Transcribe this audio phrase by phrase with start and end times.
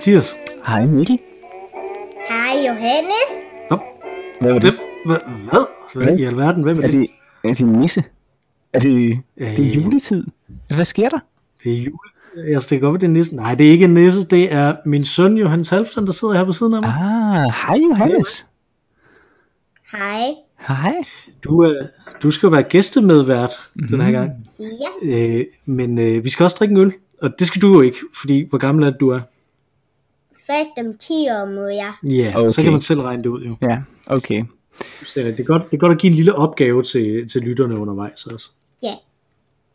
[0.00, 0.36] Mathias.
[0.66, 1.18] Hej Mikkel.
[2.28, 3.30] Hej Johannes.
[3.70, 3.78] Nå,
[4.40, 4.74] Hvad var det,
[5.06, 5.16] hvad,
[5.50, 5.66] hvad?
[5.94, 6.62] Hvad i alverden?
[6.62, 7.00] Hvem er Er det?
[7.00, 7.08] det,
[7.44, 8.04] er det en nisse?
[8.72, 8.90] Er det,
[9.38, 9.76] det er Øh.
[9.76, 10.24] juletid?
[10.74, 11.18] Hvad sker der?
[11.64, 11.98] Det er jul.
[12.50, 13.36] Jeg stikker op, at det er nissen.
[13.36, 14.26] Nej, det er ikke en nisse.
[14.26, 16.90] Det er min søn Johannes Halfdan, der sidder her ved siden af mig.
[16.90, 18.46] Ah, hej Johannes.
[19.92, 20.20] Hej.
[20.68, 20.94] Hej.
[21.44, 21.86] Du, øh,
[22.22, 23.88] du skal jo være gæstemedvært mm-hmm.
[23.96, 24.30] den her gang.
[25.02, 26.92] Ja, Øh, men øh, vi skal også drikke en øl.
[27.22, 29.20] Og det skal du jo ikke, fordi hvor gammel er det, du er?
[30.50, 31.92] Først om 10 år må jeg.
[32.16, 32.52] Ja, okay.
[32.52, 33.56] så kan man selv regne det ud jo.
[33.62, 34.44] Ja, okay.
[35.06, 37.78] Så det er, godt, det er godt at give en lille opgave til, til lytterne
[37.78, 38.50] undervejs også.
[38.82, 38.94] Ja,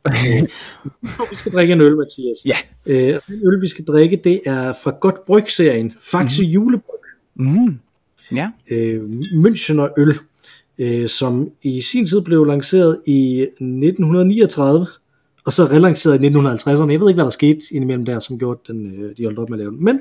[1.32, 2.38] Vi skal drikke en øl, Mathias.
[2.46, 2.58] Ja.
[2.86, 5.94] Øh, og den øl, vi skal drikke, det er fra Godt Bryg-serien.
[6.02, 6.48] Faxe mm.
[6.48, 7.00] julebryg.
[7.36, 7.80] Mm.
[8.32, 8.50] Ja.
[8.68, 10.14] øh, Münchener øl,
[10.78, 14.88] øh, som i sin tid blev lanceret i 1939,
[15.46, 16.92] og så relanceret i 1950'erne.
[16.92, 19.40] Jeg ved ikke, hvad der skete indimellem der, som gjorde, at den, øh, de holdt
[19.40, 19.84] op med at lave den.
[19.84, 20.00] Men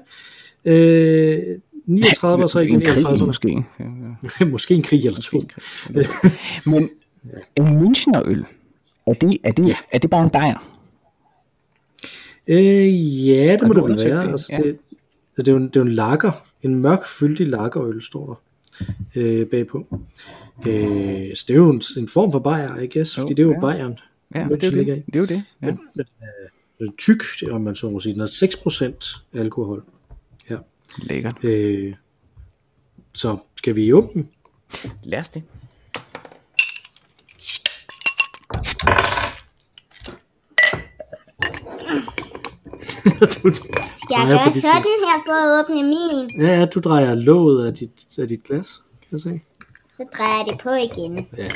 [0.65, 1.39] øh,
[1.87, 3.27] 39 og så igen en krig 51'erne.
[3.27, 3.65] måske.
[4.53, 5.41] Måske en krig eller to.
[6.71, 6.91] Men
[7.57, 8.45] en Münchner-øl,
[9.07, 9.77] er det, er, det, Ja.
[9.93, 10.71] er det bare en dejer?
[12.49, 14.23] Øh, ja, det må du det vel være.
[14.27, 14.31] det?
[14.33, 14.57] Altså, Ja.
[14.57, 14.77] det, altså,
[15.37, 18.87] det, er jo en, det er jo en lager, en mørk, fyldig lagerøl, står der
[19.15, 19.87] øh, bagpå.
[20.67, 23.43] Øh, så det er jo en, en form for bajer, I guess, Jo, fordi det
[23.43, 23.61] er jo ja.
[23.61, 23.99] Bayern.
[24.35, 24.87] Ja, det er det.
[25.07, 25.43] Det er jo det.
[25.63, 25.67] Ja.
[25.67, 26.07] Men, men
[26.81, 28.13] øh, tyk, om man så må sige.
[28.13, 28.27] Den er
[29.37, 29.83] 6% alkohol.
[30.99, 31.45] Lækkert.
[31.45, 31.95] Øh,
[33.15, 34.29] så skal vi åbne den?
[35.03, 35.43] Lad os det.
[43.97, 46.41] skal jeg Ja, gøre sådan her for at åbne min?
[46.47, 49.41] Ja, ja, du drejer låget af dit, af dit glas, kan jeg se.
[49.93, 51.27] Så drejer jeg det på igen.
[51.37, 51.49] Ja.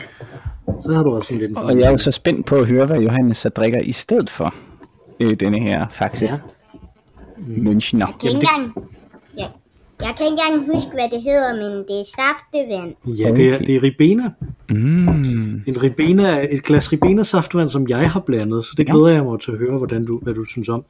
[0.82, 2.86] Så har du også en lidt Og jeg er jo så spændt på at høre,
[2.86, 4.54] hvad Johannes så drikker i stedet for
[5.20, 6.32] øh, denne her Faxe Ja.
[6.32, 6.38] ja.
[7.38, 7.98] Münchner.
[7.98, 8.88] Jeg kan ikke engang...
[9.38, 9.46] Ja.
[10.00, 12.94] Jeg kan ikke engang huske, hvad det hedder, men det er saftevand.
[13.18, 14.30] Ja, det er, det er Ribena.
[14.70, 15.54] Mm.
[15.66, 18.92] En Ribena, et glas Ribena saftvand, som jeg har blandet, så det Ja.
[18.92, 20.84] glæder jeg mig til at høre, hvordan du, hvad du synes om.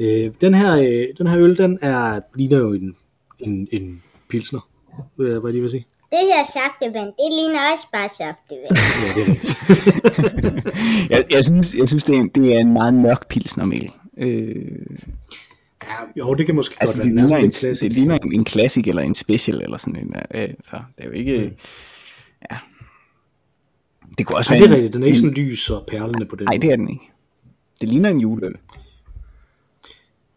[0.00, 2.96] Øh, den, her, øh, den her øl, den er, ligner jo en,
[3.38, 4.68] en, en pilsner,
[5.16, 5.86] hvad jeg lige vil sige.
[6.10, 8.76] Det her saftevand, det ligner også bare saftevand.
[9.02, 11.10] Ja, det er rigtigt.
[11.10, 13.90] Jeg, jeg, synes, jeg synes, det er, en, det er en meget mørk pilsnermel.
[14.18, 14.54] Øh,
[15.88, 17.24] ja, jo, det kan måske altså, godt det være.
[17.26, 17.82] Den er ligner, en, klassisk.
[17.82, 20.14] det ligner en, en classic eller en special eller sådan en.
[20.34, 21.56] Øh, så det er jo ikke...
[22.50, 22.56] Ja.
[24.18, 24.94] Det kunne også Nej, være det er en- rigtigt.
[24.94, 27.10] Den er ikke sådan lys og perlende på den Nej, det er den ikke.
[27.80, 28.54] Det ligner en juleøl.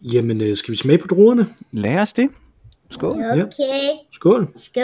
[0.02, 1.48] Jamen, øh, skal vi smage på druerne?
[1.72, 2.30] Lad os det.
[2.90, 3.18] Skål.
[3.20, 3.32] Ja.
[3.32, 3.44] Okay.
[4.12, 4.48] Skål.
[4.56, 4.84] Skål.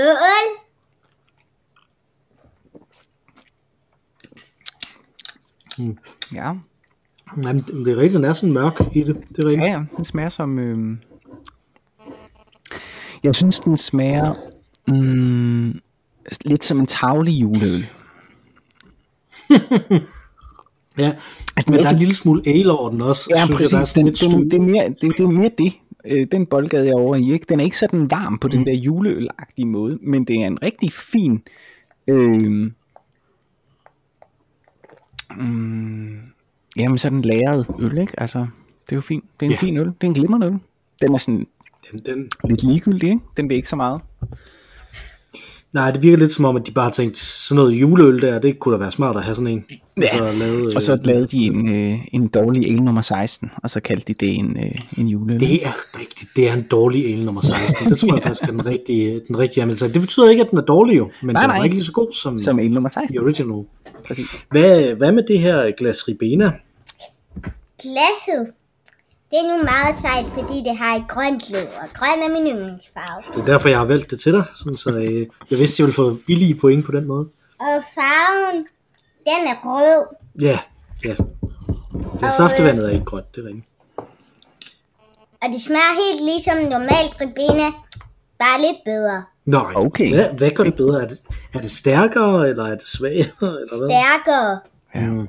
[6.33, 6.53] Ja.
[7.37, 9.17] Jamen, det er rigtigt, den er sådan mørk i det.
[9.29, 9.67] Det er rigtigt.
[9.67, 10.59] Ja, ja, den smager som...
[10.59, 10.97] Øh...
[13.23, 14.33] Jeg synes, den smager
[14.87, 15.79] mm,
[16.45, 17.85] lidt som en tavlig juleøl.
[20.97, 21.13] Ja,
[21.67, 23.31] men der er en lille smule ale over den også.
[23.35, 23.71] Ja, synes præcis.
[23.71, 24.45] Jeg, der er sådan den, lidt den, stød.
[24.45, 25.73] det, er mere, det, det er mere det.
[26.05, 27.33] Øh, den boldgade jeg er over i.
[27.33, 27.45] Ikke?
[27.49, 30.91] Den er ikke sådan varm på den der juleølagtige måde, men det er en rigtig
[30.93, 31.43] fin...
[32.07, 32.71] Øh,
[35.37, 36.19] mm,
[36.77, 38.19] jamen sådan lagret øl, ikke?
[38.19, 38.39] Altså,
[38.85, 39.23] det er jo fint.
[39.39, 39.57] Det er en Ja.
[39.57, 39.85] fin øl.
[39.85, 40.59] Det er en glimrende øl.
[41.01, 41.47] Den er sådan
[41.91, 43.21] Den, den, lidt ligegyldig, ikke?
[43.37, 44.01] Den vil ikke så meget.
[45.73, 48.39] Nej, det virker lidt som om, at de bare har tænkt, sådan noget juleøl der,
[48.39, 49.65] det kunne da være smart at have sådan en.
[50.01, 53.51] Ja, så lavet, Og så øh, lavede de en, øh, en dårlig el nummer 16,
[53.63, 55.39] og så kaldte de det en, øh, en juleøl.
[55.39, 56.29] Det er rigtigt.
[56.35, 57.89] Det er en dårlig el nummer 16.
[57.89, 59.93] Det tror jeg faktisk er den rigtige, den rigtige anmeldelse.
[59.93, 61.63] Det betyder ikke, at den er dårlig jo, men Nej, den er nej.
[61.63, 63.09] ikke lige så god som, Som el nummer 16.
[63.09, 63.66] the original.
[64.07, 64.25] Præcis.
[64.51, 66.51] Hvad, hvad med det her glas Ribena?
[67.81, 68.47] Glasset.
[69.31, 72.47] Det er nu meget sejt, fordi det har et grønt låg, og grøn er min
[72.53, 73.33] yndlingsfarve.
[73.35, 75.85] Det er derfor, jeg har valgt det til dig, sådan, så øh, jeg vidste, jeg
[75.85, 77.28] ville få billige point på den måde.
[77.59, 78.57] Og farven,
[79.25, 80.05] den er rød.
[80.41, 80.59] Ja,
[81.05, 81.16] ja.
[82.19, 83.66] Det er saftevandet er ikke grønt, det er rigtigt.
[85.43, 87.67] Og det smager helt ligesom normalt ribena,
[88.39, 89.23] bare lidt bedre.
[89.45, 90.13] Nej, Okay.
[90.13, 91.03] hvad, hvad gør det bedre?
[91.03, 91.17] Er det,
[91.53, 93.27] er det stærkere, eller er det svagere?
[93.41, 93.89] Eller hvad?
[93.89, 94.59] Stærkere.
[94.95, 95.27] Mm.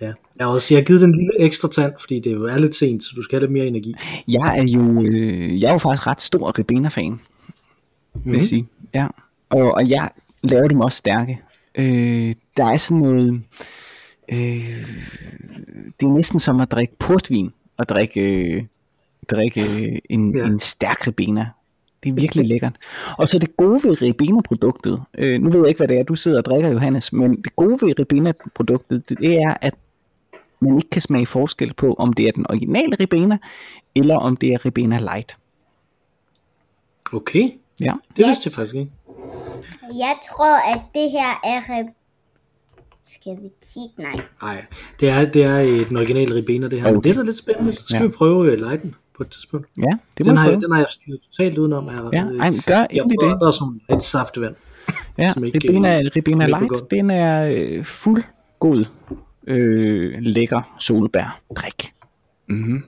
[0.00, 0.12] Ja.
[0.38, 2.58] Jeg har også jeg har givet den en lille ekstra tand, fordi det jo er
[2.58, 3.94] lidt sent, så du skal have lidt mere energi.
[4.28, 7.10] Jeg er jo, øh, jeg er jo faktisk ret stor Ribena-fan,
[8.14, 8.34] vil Mhm.
[8.36, 8.66] jeg sige.
[8.94, 9.06] Ja.
[9.50, 10.10] Og, og jeg
[10.42, 11.38] laver dem også stærke.
[11.78, 13.40] Øh, der er sådan noget...
[14.32, 14.38] Øh,
[16.00, 18.62] det er næsten som at drikke portvin og drikke, øh,
[19.30, 20.44] drikke øh, en, Ja.
[20.46, 21.46] en stærk Ribena.
[22.02, 22.76] Det er virkelig lækkert.
[23.18, 26.14] Og så det gode ved Ribena-produktet, øh, nu ved jeg ikke, hvad det er, du
[26.14, 29.74] sidder og drikker, Johannes, men det gode ved Ribena-produktet, det er, at
[30.60, 33.38] man ikke kan smage forskel på, om det er den originale Ribena,
[33.94, 35.36] eller om det er Ribena Light.
[37.12, 37.50] Okay,
[37.80, 37.92] Ja.
[38.16, 38.90] det vidste jeg faktisk ikke.
[39.82, 41.60] Jeg tror, at det her er...
[41.70, 41.88] Re...
[43.08, 44.12] Skal vi kigge?
[44.12, 44.20] Nej.
[44.42, 44.64] Nej,
[45.00, 46.88] det er, det er et- den originale Ribena, det her.
[46.88, 47.08] Men Okay.
[47.10, 47.74] det er da lidt spændende.
[47.74, 48.02] Så skal Ja.
[48.02, 49.68] vi prøve uh, lege den på et tidspunkt.
[49.78, 49.82] Ja,
[50.18, 50.54] det må Den har, prøve.
[50.54, 51.88] jeg, den har jeg styret totalt udenom.
[51.88, 52.10] Her.
[52.12, 53.40] Ja, Øh, ej, gør prøver, det.
[53.40, 54.54] der er sådan nogle lidt saftevand.
[55.18, 58.22] Ja, Ribena, Ribena som ikke Light, den er øh, fuld
[58.58, 58.84] god,
[59.48, 61.92] øh, lækker solbær drik.
[62.48, 62.82] Mm-hmm.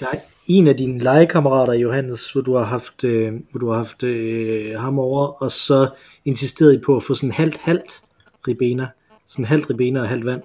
[0.00, 3.76] Der er en af dine legekammerater, Johannes, hvor du har haft, øh, hvor du har
[3.76, 5.88] haft øh, ham over, og så
[6.24, 8.02] insisteret I på at få sådan halvt-halvt
[8.48, 8.86] Ribena.
[9.26, 10.42] Sådan halvt Ribena og halvt vand.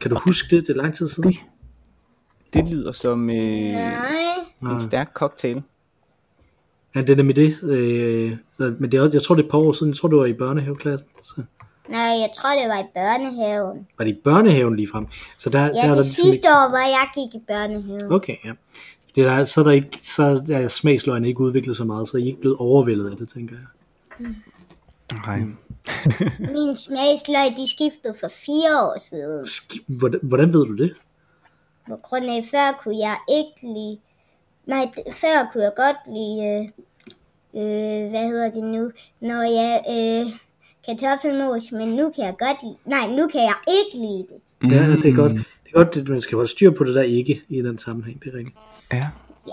[0.00, 0.66] Kan du huske det?
[0.66, 1.30] Det er lang tid siden.
[1.32, 1.38] Det,
[2.54, 3.36] det lyder som øh,
[3.72, 4.72] Nej.
[4.72, 5.62] en stærk cocktail.
[6.94, 7.62] Ja, det er nemlig det.
[7.62, 9.90] Øh, så- men det er også, jeg tror, det er et par år siden.
[9.90, 11.08] Jeg tror, det var i børnehaveklassen.
[11.22, 11.42] Så
[11.90, 13.88] Nej, jeg tror, det var i børnehaven.
[13.98, 15.06] var det i børnehaven lige frem.
[15.38, 18.12] Så der, der Ja, er der det ligesom sidste år, hvor jeg gik i børnehaven.
[18.12, 18.52] Okay, ja.
[19.14, 22.22] Det der, så er der ikke, så er smagsløgene ikke udviklet så meget, så I
[22.22, 24.28] er ikke blevet overvældet af det, tænker jeg.
[25.26, 25.38] Nej.
[26.54, 29.44] Min smagsløg, de skiftede for fire år siden.
[29.44, 30.94] Sk- Hvordan, hvordan ved du det?
[31.88, 33.98] På grund af, før kunne jeg ikke lide...
[34.66, 36.44] Nej, før kunne jeg godt lide...
[36.46, 36.64] Øh,
[37.62, 38.90] øh, hvad hedder det nu?
[39.20, 39.84] Når jeg...
[39.90, 40.32] Øh,
[40.98, 42.76] kartoffelmos, men nu kan jeg godt lide...
[42.86, 44.40] Nej, nu kan jeg ikke lide det.
[44.62, 44.68] Mm.
[44.70, 45.32] Ja, det er godt.
[45.32, 48.22] Det er godt, at man skal holde styr på det der ikke i den sammenhæng,
[48.24, 48.58] det er rigtigt.
[48.92, 49.06] Ja.
[49.46, 49.52] Ja.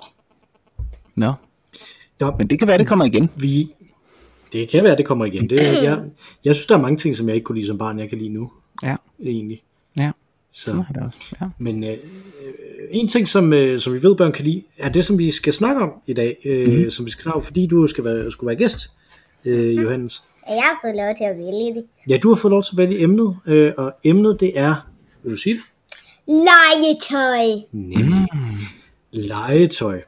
[1.15, 1.33] Nå,
[2.19, 3.29] Nå, men det kan være, det kommer igen.
[3.35, 3.69] vi,
[4.53, 5.49] det kan være, det kommer igen.
[5.49, 6.01] Det, jeg,
[6.45, 8.17] jeg synes, der er mange ting, som jeg ikke kunne lide som barn, jeg kan
[8.17, 8.51] lide nu,
[8.83, 9.63] Ja, egentlig.
[9.99, 10.11] ja.
[10.51, 11.35] Så, Sådan er det også.
[11.41, 11.45] Ja.
[11.57, 11.97] men øh, øh,
[12.91, 15.53] en ting, som, øh, som vi ved, børn kan lide, er det, som vi skal
[15.53, 16.89] snakke om i dag, øh, mm-hmm.
[16.89, 18.91] som vi skal snakke om, fordi du skal være, skulle være gæst,
[19.45, 20.23] øh, Johannes.
[20.47, 21.85] Og jeg har fået lov til at vælge det.
[22.09, 24.87] Ja, du har fået lov til at vælge emnet, øh, og emnet det er,
[25.23, 25.63] vil du sige det?
[26.27, 27.61] Legetøj.
[27.71, 28.27] Nemlig
[29.11, 30.01] legetøj.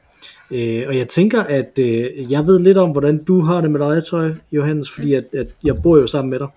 [0.50, 3.80] Øh, og jeg tænker, at øh, jeg ved lidt om, hvordan du har det med
[3.80, 6.48] legetøj, Johannes, fordi at, at jeg bor jo sammen med dig.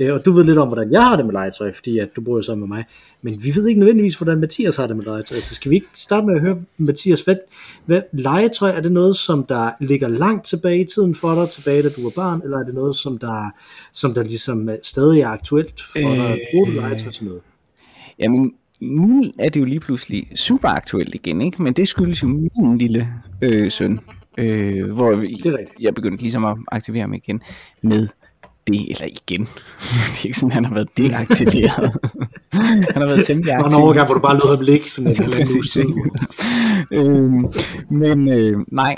[0.00, 2.20] Øh, og du ved lidt om, hvordan jeg har det med legetøj, fordi at du
[2.20, 2.84] bor jo sammen med mig.
[3.22, 5.38] Men vi ved ikke nødvendigvis, hvordan Mathias har det med legetøj.
[5.40, 7.36] Så skal vi ikke starte med at høre, Mathias, hvad,
[7.86, 11.82] hvad legetøj, er det noget, som der ligger langt tilbage i tiden for dig, tilbage
[11.82, 13.50] da du var barn, eller er det noget, som der,
[13.92, 16.38] som der ligesom øh, stadig er aktuelt for dig?
[16.52, 17.40] Bruger du legetøj til noget?
[18.18, 21.62] Jamen, nu er det jo lige pludselig super aktuelt igen, ikke?
[21.62, 23.08] Men det skyldes jo min lille
[23.42, 24.00] øh, søn,
[24.38, 25.24] øh, hvor
[25.80, 27.42] jeg begyndte ligesom at aktivere mig igen
[27.82, 28.08] med
[28.66, 29.40] det, eller igen.
[30.12, 31.92] det er ikke sådan, han har været deaktiveret.
[32.94, 33.78] han har været temmelig Der var aktiv.
[33.78, 36.04] en overgang, hvor du bare lod ham ligge sådan en halvanden uge
[36.92, 37.52] øhm,
[37.90, 38.96] men øh, nej,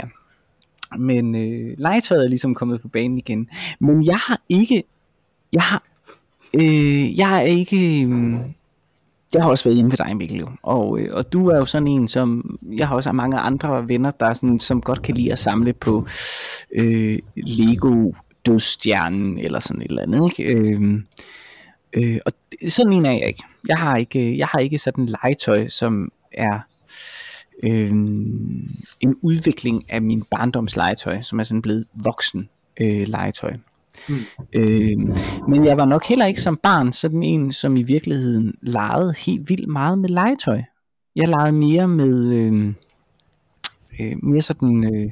[0.98, 3.48] men øh, legetøjet er ligesom kommet på banen igen.
[3.80, 4.82] Men jeg har ikke,
[5.52, 5.82] jeg har,
[6.54, 8.34] øh, jeg er ikke, øh,
[9.34, 10.48] jeg har også været hjemme ved dig, Mikkel, jo.
[10.62, 14.10] Og, øh, og du er jo sådan en, som, jeg har også mange andre venner,
[14.10, 16.06] der er sådan, som godt kan lide at samle på
[16.78, 18.12] øh, Lego
[18.46, 20.52] dødstjernen, eller sådan et eller andet, ikke?
[20.52, 21.02] Øh,
[21.92, 22.32] øh, og
[22.68, 23.42] sådan en er jeg ikke.
[23.68, 26.60] Jeg har ikke, jeg har ikke sådan legetøj, som er
[27.62, 27.90] øh,
[29.00, 32.48] en udvikling af min barndomslegetøj, som er sådan blevet voksen
[32.80, 33.52] øh, legetøj.
[34.08, 34.16] Mm.
[34.52, 34.98] Øh,
[35.48, 39.48] men jeg var nok heller ikke som barn sådan en, som i virkeligheden legede helt
[39.48, 40.62] vildt meget med legetøj.
[41.16, 42.74] Jeg legede mere med øh,
[44.00, 45.10] øh, mere sådan øh,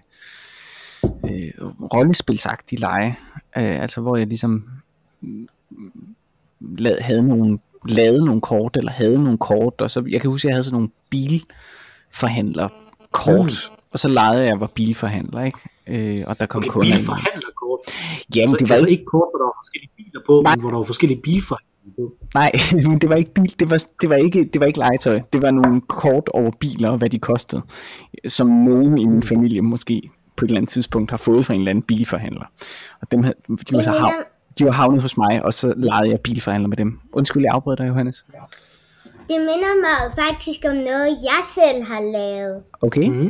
[1.04, 3.19] øh, rollespilsagtig lege,
[3.57, 4.64] øh, altså hvor jeg ligesom
[5.21, 5.49] mm,
[6.78, 10.47] la- havde nogle lavede nogle kort, eller havde nogle kort, og så, jeg kan huske,
[10.47, 12.69] at jeg havde sådan nogle bilforhandler
[13.12, 13.76] kort, mm.
[13.92, 15.59] og så legede jeg, var bilforhandler, ikke?
[15.87, 16.97] Øh, og der kom Okay, kunder ind.
[16.99, 17.80] bilforhandlerkort.
[18.37, 20.54] Jamen, altså, det var altså ikke, kort, hvor der var forskellige biler på, Nej.
[20.54, 21.66] men hvor der var forskellige bilforhandlere
[21.97, 22.12] på.
[22.35, 22.52] nej,
[22.88, 25.21] men det var ikke bil, det var, det var ikke, det var ikke legetøj.
[25.33, 27.62] Det var nogle kort over biler, og hvad de kostede,
[28.28, 31.61] som nogen i min familie måske på et eller andet tidspunkt har fået fra en
[31.61, 32.44] eller anden bilforhandler.
[33.00, 33.32] Og dem de,
[33.76, 34.12] var så hav,
[34.59, 37.00] de var havnet hos mig, og så legede jeg bilforhandler med dem.
[37.12, 38.25] Undskyld, jeg afbrød dig, Johannes.
[39.04, 42.62] Det minder mig faktisk om noget, jeg selv har lavet.
[42.80, 43.28] Okay, Mm.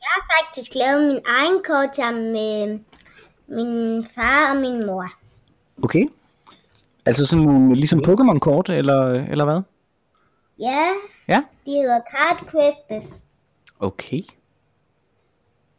[0.00, 2.78] Jeg har faktisk lavet min egen kort sammen med
[3.48, 5.06] min far og min mor.
[5.82, 6.04] okay.
[7.06, 9.60] Altså sådan nogle, ligesom Pokémon-kort, eller, eller hvad?
[10.60, 10.86] Ja,
[11.28, 11.42] Ja.
[11.66, 13.22] de hedder Card Quests.
[13.80, 14.20] Okay.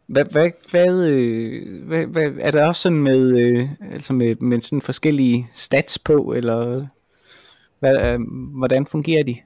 [0.10, 4.62] Hvad, hvad, hvad, øh, hvad, hvad, er der også sådan med, øh, altså med, med
[4.62, 6.88] sådan forskellige stats på, eller
[7.80, 8.20] hvad, øh,
[8.58, 9.38] hvordan fungerer de?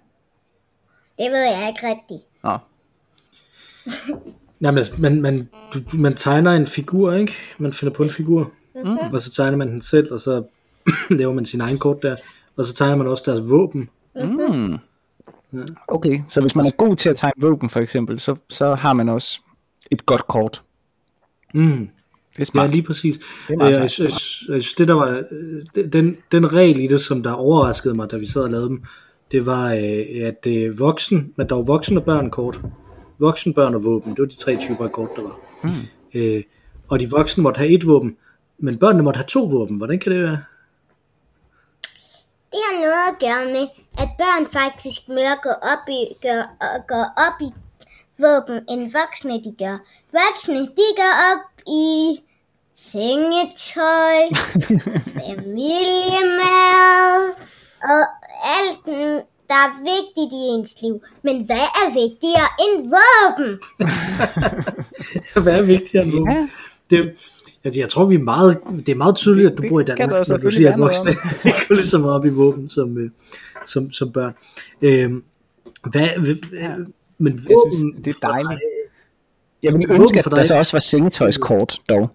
[1.17, 2.21] Det ved jeg ikke rigtigt.
[2.43, 2.57] Nå,
[4.59, 7.33] Nej, men man, man, du, man tegner en figur, ikke?
[7.57, 8.97] Man finder på en figur, mm.
[9.13, 10.43] og så tegner man den selv, og så
[11.19, 12.15] laver man sin egen kort der.
[12.57, 13.89] Og så tegner man også deres våben.
[14.15, 14.79] mm.
[15.87, 18.93] Okay, så hvis man er god til at tegne våben for eksempel, så, så har
[18.93, 19.39] man også
[19.93, 20.61] et godt kort.
[21.53, 21.63] Mm.
[21.63, 22.69] Det er Ja, smart.
[22.71, 23.19] lige præcis.
[23.47, 26.87] Det er Øh, jeg, synes, jeg synes, det der var, øh, den, den regel i
[26.87, 28.83] det, som der overraskede mig, da vi sad og lavede dem,
[29.31, 32.59] det var, øh, at øh, voksen, men der var voksen og børn kort.
[33.19, 35.39] Voksen, børn og våben, det var de tre typer af kort, der var.
[35.63, 35.69] Mm.
[36.13, 36.43] Øh,
[36.87, 38.15] og de voksne måtte have et våben,
[38.59, 39.77] men børnene måtte have to våben.
[39.77, 40.37] Hvordan kan det være?
[42.51, 43.67] Det har noget at gøre med,
[44.03, 46.41] at børn faktisk mere går op i, gør,
[46.87, 47.49] går op i
[48.17, 49.77] våben, end voksne de gør.
[50.11, 52.19] Voksne, de går op i
[52.75, 54.17] sengetøj,
[55.19, 57.21] familiemad
[57.83, 58.03] og
[58.57, 58.85] alt,
[59.47, 61.01] der er vigtigt i ens liv.
[61.23, 63.59] Men hvad er vigtigere end våben?
[65.43, 66.31] Hvad er vigtigere end våben?
[66.31, 66.47] Ja.
[66.89, 67.15] Det,
[67.63, 69.83] jeg, jeg tror, vi er meget, det er meget tydeligt, at du Det bor i
[69.83, 72.97] Danmark, når du siger, at voksne ikke går lige så meget op i våben som,
[72.97, 73.09] øh,
[73.65, 74.33] som, som børn.
[74.81, 75.23] Øhm,
[75.91, 76.07] hvad,
[76.53, 76.75] ja.
[77.17, 78.49] Men Jeg våben synes, det er dejligt.
[78.49, 78.59] dig-
[79.63, 80.47] Jeg ville ønske, at for der dig.
[80.47, 82.09] så også var sengetøjskort, dog.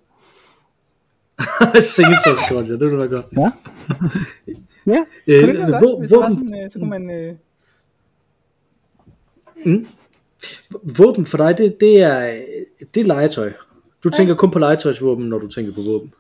[1.97, 3.27] Sengetøjskort, ja, det ville være godt.
[3.37, 3.51] Ja.
[4.87, 7.11] Ja, Øh, kunne det være våben- godt, hvis våben- sådan, øh, så kunne man...
[7.11, 7.35] Øh...
[10.99, 12.41] Våben for dig, det, det, er,
[12.95, 13.53] det er legetøj.
[14.05, 16.15] Du tænker kun på legetøjsvåben, når du tænker på våben.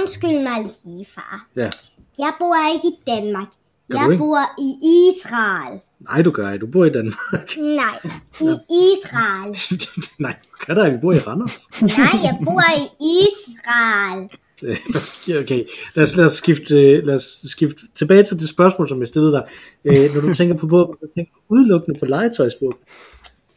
[0.00, 1.46] Undskyld mig lige, far.
[1.56, 1.70] Ja.
[2.18, 3.48] Jeg bor ikke i Danmark.
[3.92, 4.78] Gør Jeg bor i
[5.10, 5.80] Israel.
[6.10, 6.66] Nej, du gør ikke.
[6.66, 7.56] Du bor i Danmark.
[7.58, 8.00] Nej,
[8.40, 9.56] i Israel.
[10.24, 10.90] Nej, du gør der.
[10.90, 11.68] Vi bor i Randers.
[11.82, 12.86] Nej, jeg bor i
[13.28, 14.30] Israel.
[15.42, 19.00] Okay, lad os, lad, os skifte, øh, lad os skifte tilbage til det spørgsmål, som
[19.00, 19.44] jeg stillede dig.
[19.84, 22.78] Øh, når du tænker på våben, så tænker du udelukkende på legetøjsvåben,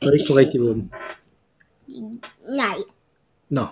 [0.01, 0.91] og ikke på rigtige våben.
[2.55, 2.75] Nej,
[3.49, 3.65] Nå,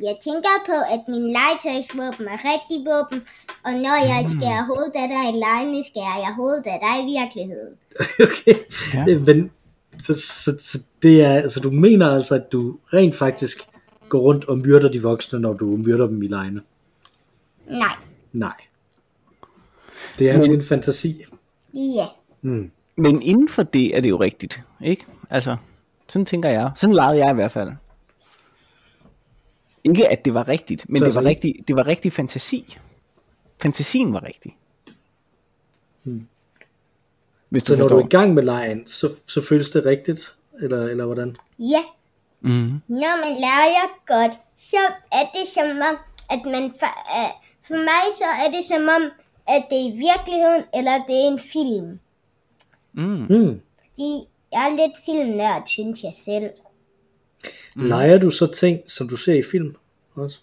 [0.00, 3.22] jeg tænker på, at min legetøjsvåben er rigtig våben,
[3.64, 7.06] og når jeg skærer hovedet af dig i lejene, skærer jeg hovedet af dig i
[7.18, 7.74] virkeligheden.
[8.26, 8.54] okay.
[8.94, 9.04] Ja.
[9.12, 9.18] Ja.
[9.18, 9.50] Men,
[10.00, 13.68] så, så, så det er, altså du mener altså, at du rent faktisk
[14.08, 16.60] går rundt og myrder de voksne, når du myrder dem i lejene?
[17.70, 17.94] Nej,
[18.32, 18.54] Nej.
[20.18, 21.22] Det er, Men- en fantasi.
[21.74, 22.06] ja.
[22.42, 22.70] Mm.
[22.96, 25.06] Men inden for det er det jo rigtigt, ikke?
[25.30, 25.56] Altså,
[26.08, 26.70] sådan tænker jeg.
[26.76, 27.70] Sådan legede jeg i hvert fald.
[29.84, 32.76] Ikke at det var rigtigt, men Så det var, altså rigtig, det var rigtig fantasi.
[33.62, 34.56] Fantasien var rigtig.
[37.48, 37.76] Hvis du Hmm.
[37.76, 40.34] Så når du er i gang med lejen, så, så føles det rigtigt?
[40.62, 41.36] Eller, eller hvordan?
[41.58, 41.82] Ja,
[42.44, 42.80] Mm.
[42.88, 44.76] når man leger godt, så
[45.12, 45.96] er det som om,
[46.30, 46.70] at man...
[46.80, 49.02] For, uh, for mig så er det som om,
[49.48, 51.98] at det er i virkeligheden, eller det er en film.
[52.92, 53.26] Mm.
[53.30, 53.60] Mm.
[53.78, 54.12] Fordi
[54.52, 56.50] jeg er lidt filmnørd, synes jeg selv.
[57.76, 57.82] Mm.
[57.84, 59.74] Leger du så ting, som du ser i film
[60.14, 60.40] også?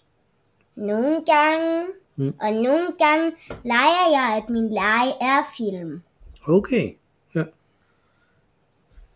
[0.76, 2.34] Nogle gange, Mm.
[2.42, 3.32] og nogle gange
[3.64, 6.00] leger jeg, at min lege er film.
[6.48, 6.90] Okay,
[7.34, 7.44] ja.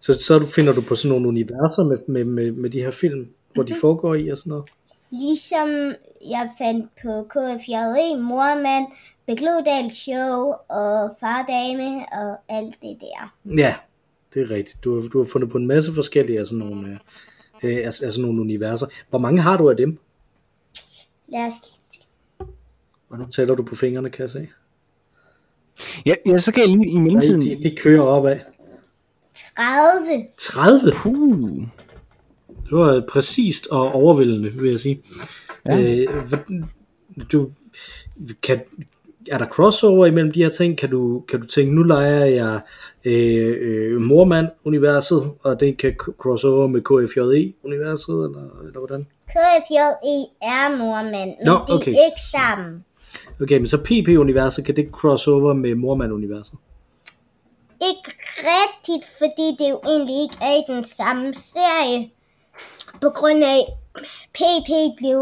[0.00, 3.28] Så, så finder du på sådan nogle universer med, med, med, med de her film,
[3.54, 4.64] hvor de foregår i og sådan noget?
[5.10, 5.68] Ligesom
[6.30, 8.86] jeg fandt på KFJE, Mormand,
[9.26, 13.34] Beglodal Show og Fardame og alt det der.
[13.58, 13.74] Ja,
[14.34, 14.84] det er rigtigt.
[14.84, 16.98] Du har, du har fundet på en masse forskellige af sådan nogle, øh,
[17.64, 18.86] øh, af, af sådan nogle universer.
[19.10, 19.98] Hvor mange har du af dem?
[21.28, 21.54] Lad os
[23.08, 24.48] Og nu tæller du på fingrene, kan jeg se.
[26.06, 27.40] Ja, ja, så kan jeg lige i Nej, mellemtiden...
[27.42, 28.38] de, de kører opad.
[29.34, 30.26] 30.
[30.36, 30.92] 30?
[31.06, 31.62] Uh,
[32.64, 35.02] Det var præcist og overvældende, vil jeg sige.
[35.66, 35.80] Ja.
[35.80, 36.32] Øh,
[37.32, 37.50] du,
[38.42, 38.60] kan,
[39.30, 40.78] er der crossover imellem de her ting?
[40.78, 42.60] Kan du, kan du tænke, nu leger jeg
[43.04, 49.06] øh, øh, Mormand-universet, og det kan crossover med KFJE-universet, eller, eller hvordan?
[49.28, 51.92] KFJE er Mormand, men Nå, de okay.
[51.92, 52.84] er ikke sammen.
[53.42, 56.54] Okay, men så PP-universet, kan det crossover med Mormand-universet?
[57.90, 62.10] Ikke rigtigt, fordi det jo egentlig ikke er i den samme serie.
[63.02, 63.60] På grund af,
[64.34, 65.18] PP blev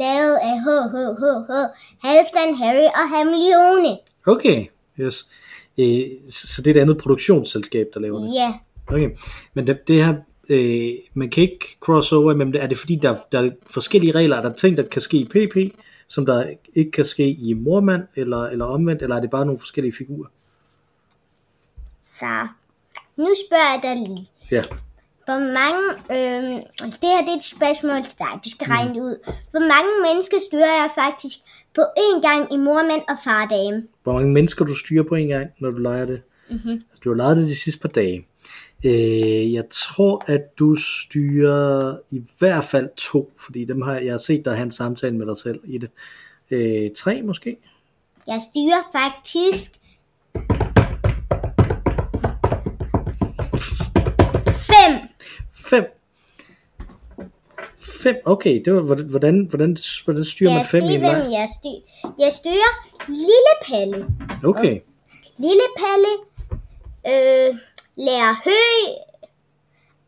[0.00, 1.24] lavet af HHHH,
[2.04, 3.98] Halfdan, Harry og Hermione.
[4.26, 4.66] Okay,
[5.00, 5.28] yes.
[5.78, 6.00] Øh,
[6.30, 8.34] så så det er et andet produktionsselskab, der laver det?
[8.34, 8.54] Ja,
[8.86, 9.10] Okay,
[9.54, 10.14] men det, det her,
[10.48, 12.62] øh, man kan ikke crossover det.
[12.62, 14.36] Er det fordi, der, der er forskellige regler?
[14.36, 15.76] Er der ting, der kan ske i PP,
[16.08, 19.58] som der ikke kan ske i Mormand, eller, eller omvendt, eller er det bare nogle
[19.58, 20.28] forskellige figurer?
[22.22, 22.56] far.
[23.16, 24.26] Nu spørger jeg dig lige.
[24.50, 24.62] Ja.
[25.24, 25.82] Hvor mange,
[26.16, 26.56] øh,
[27.00, 29.16] det her det er et spørgsmål til dig, du skal regne det ud.
[29.50, 31.36] Hvor mange mennesker styrer jeg faktisk
[31.74, 33.82] på én gang i mormand og fardame?
[34.02, 36.22] Hvor mange mennesker du styrer på en gang, når du leger det?
[36.50, 36.82] Mm-hmm.
[37.04, 38.26] Du har leget det de sidste par dage.
[38.84, 44.18] Øh, jeg tror, at du styrer i hvert fald to, fordi dem har jeg har
[44.18, 45.90] set dig have en samtale med dig selv i det.
[46.50, 47.56] Øh, tre måske?
[48.26, 49.70] Jeg styrer faktisk
[55.72, 55.84] fem.
[57.16, 57.30] Fem.
[57.80, 58.16] fem.
[58.24, 61.28] Okay, det var, hvordan, hvordan, hvordan, styrer man jeg fem i sige, en leg?
[61.32, 62.12] jeg styrer?
[62.18, 62.72] Jeg styrer
[63.08, 64.06] Lille Palle.
[64.44, 64.80] Okay,
[65.38, 66.12] Lille Palle
[67.12, 67.50] øh,
[67.96, 68.60] lærer hø,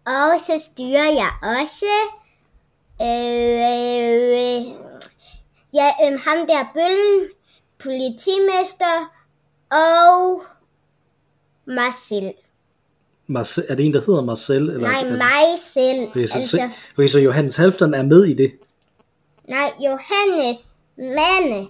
[0.06, 1.94] og så styrer jeg også
[3.02, 4.61] øh,
[5.75, 7.28] ja, øh, ham der bøllen,
[7.78, 8.97] politimester
[9.71, 10.42] og
[11.66, 12.35] Marcel.
[13.26, 14.56] Marcel, er det en, der hedder Marcel?
[14.70, 16.08] Eller, Nej, mig selv.
[16.08, 18.52] Okay, så, Altså, okay, så Johannes Halfdan er med i det.
[19.48, 20.66] nej, Johannes
[20.96, 21.66] Mande.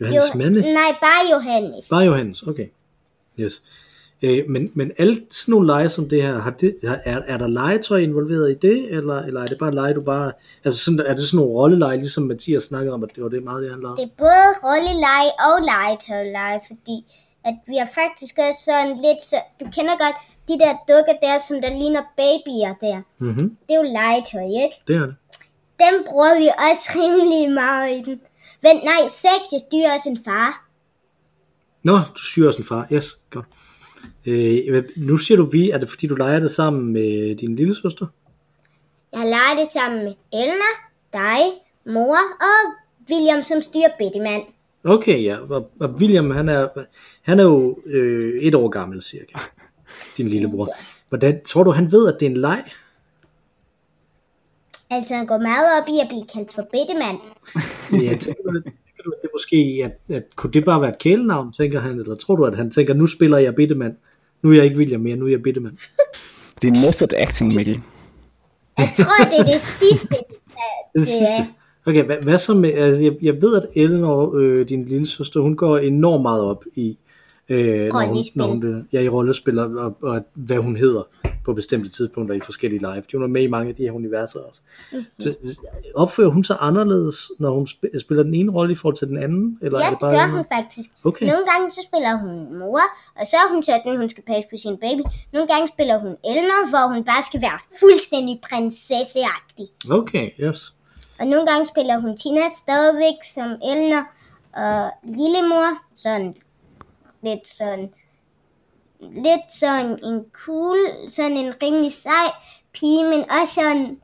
[0.00, 0.60] Johannes jo, Mande?
[0.60, 1.88] Nej, bare Johannes.
[1.90, 2.66] Bare Johannes, okay.
[3.38, 3.62] Yes.
[4.22, 7.46] Øh, men, men alle sådan nogle lege som det her, har det, er, er der
[7.46, 10.32] legetøj involveret i det, eller, eller er det bare lege, du bare...
[10.64, 13.42] Altså sådan, er det sådan nogle rolleleje, ligesom Mathias snakkede om, at det var det
[13.42, 13.96] meget, det han lavede?
[13.96, 17.04] Det er både rolleleje og legetøjleje, fordi
[17.44, 19.36] at vi har faktisk også sådan lidt så...
[19.60, 20.16] Du kender godt
[20.48, 23.02] de der dukker der, som der ligner babyer der.
[23.18, 23.56] Mm-hmm.
[23.66, 24.76] Det er jo legetøj, ikke?
[24.88, 25.14] Det er det.
[25.84, 28.20] Dem bruger vi også rimelig meget i den.
[28.62, 30.68] Vent, nej, sex, jeg styrer også en far.
[31.82, 32.86] Nå, du styrer også en far.
[32.92, 33.46] Yes, godt.
[34.26, 37.74] Øh, nu siger du vi, er det fordi du leger det sammen med din lille
[37.74, 38.06] søster?
[39.12, 40.70] Jeg har leget det sammen med Elna,
[41.12, 41.42] dig,
[41.86, 42.72] mor og
[43.10, 44.42] William, som styrer Bittemand.
[44.84, 45.38] Okay, ja.
[45.50, 46.68] Og, og William, han er,
[47.22, 49.38] han er jo øh, et år gammel, cirka.
[50.16, 50.68] Din lillebror.
[51.08, 52.64] Hvordan, tror du, han ved, at det er en leg?
[54.90, 57.18] Altså, han går meget op i at blive kaldt for Bittemand.
[57.92, 60.98] Ja, tænker du, tænker du, at det måske, at, at kunne det bare være et
[60.98, 63.94] kælenavn, tænker han, eller tror du, at han tænker, nu spiller jeg Bittemand,
[64.42, 65.76] nu er jeg ikke William mere, nu er jeg Bittemand.
[66.62, 67.80] Det er method acting, Mikkel.
[68.78, 70.08] Jeg tror, det er det sidste.
[70.08, 70.18] Det
[70.94, 71.54] er det sidste.
[71.86, 75.40] Okay, hvad, hvad så med, altså, jeg, jeg ved, at Eleanor, øh, din lille søster,
[75.40, 76.98] hun går enormt meget op i,
[77.48, 81.02] øh, når hun, når hun, ja, i rollespil, og, og, og, hvad hun hedder
[81.44, 83.02] på bestemte tidspunkter i forskellige live.
[83.14, 84.60] Hun er med i mange af de her universer også.
[84.92, 84.98] Mhm.
[85.18, 85.48] Mm-hmm.
[85.48, 85.60] Så,
[85.96, 89.18] opfører hun sig anderledes, når hun sp- spiller den ene rolle i forhold til den
[89.18, 89.58] anden?
[89.62, 90.88] Eller Ja, er det det bare gør en- hun faktisk.
[91.04, 91.26] Okay.
[91.26, 92.80] Nogle gange så spiller hun mor,
[93.20, 95.02] og så er hun sådan, hun skal passe på sin baby.
[95.32, 99.66] Nogle gange spiller hun Elner, hvor hun bare skal være fuldstændig prinsesseagtig.
[99.90, 100.74] Okay, yes.
[101.20, 104.02] Og nogle gange spiller hun Tina stadigvæk som Elner
[104.64, 104.80] og
[105.20, 105.68] lillemor.
[106.04, 106.34] Sådan
[107.22, 107.88] lidt sådan
[109.00, 110.76] lidt sådan en cool,
[111.08, 112.28] sådan en rimelig sej
[112.72, 113.98] pige, men også sådan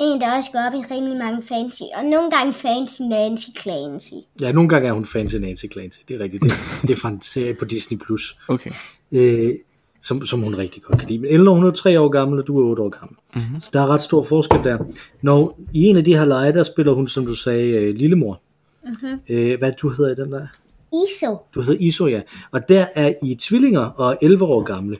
[0.00, 4.14] en, der også går op i rimelig mange fancy, og nogle gange fancy Nancy Clancy.
[4.40, 6.42] Ja, nogle gange er hun fan til Nancy Clancy, det er rigtigt.
[6.42, 7.98] Det, det er fra en serie på Disney+.
[7.98, 8.38] Plus.
[8.48, 8.70] Okay.
[9.12, 9.54] øh,
[10.02, 11.18] som, som hun rigtig godt kan lide.
[11.18, 13.16] Men Eleanor, hun er tre år gammel, og du er otte år gammel.
[13.34, 13.60] Mm-hmm.
[13.60, 14.78] Så der er ret stor forskel der.
[15.22, 18.40] Når i en af de her lege, der spiller hun, som du sagde, øh, lillemor.
[18.84, 19.20] Mm-hmm.
[19.28, 20.46] Øh, hvad du hedder i den der?
[20.92, 21.36] Iso.
[21.54, 22.20] Du hedder Iso, ja.
[22.50, 24.98] Og der er I tvillinger og 11 år gamle.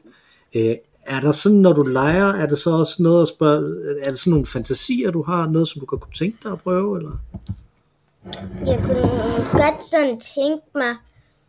[0.54, 0.76] Øh,
[1.06, 3.74] er der sådan, når du leger, er det så også noget at spørge,
[4.04, 6.58] er det sådan nogle fantasier, du har, noget, som du godt kunne tænke dig at
[6.60, 7.12] prøve, eller?
[8.66, 10.96] Jeg kunne godt sådan tænke mig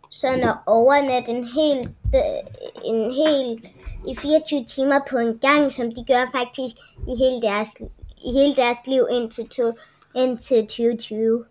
[0.09, 1.77] sådan at overnatte en hel,
[2.15, 2.41] øh,
[2.85, 3.69] en hel
[4.07, 6.75] i 24 timer på en gang, som de gør faktisk
[7.07, 7.69] i hele deres,
[8.25, 9.73] i hele deres liv indtil, to,
[10.15, 11.45] indtil 2020.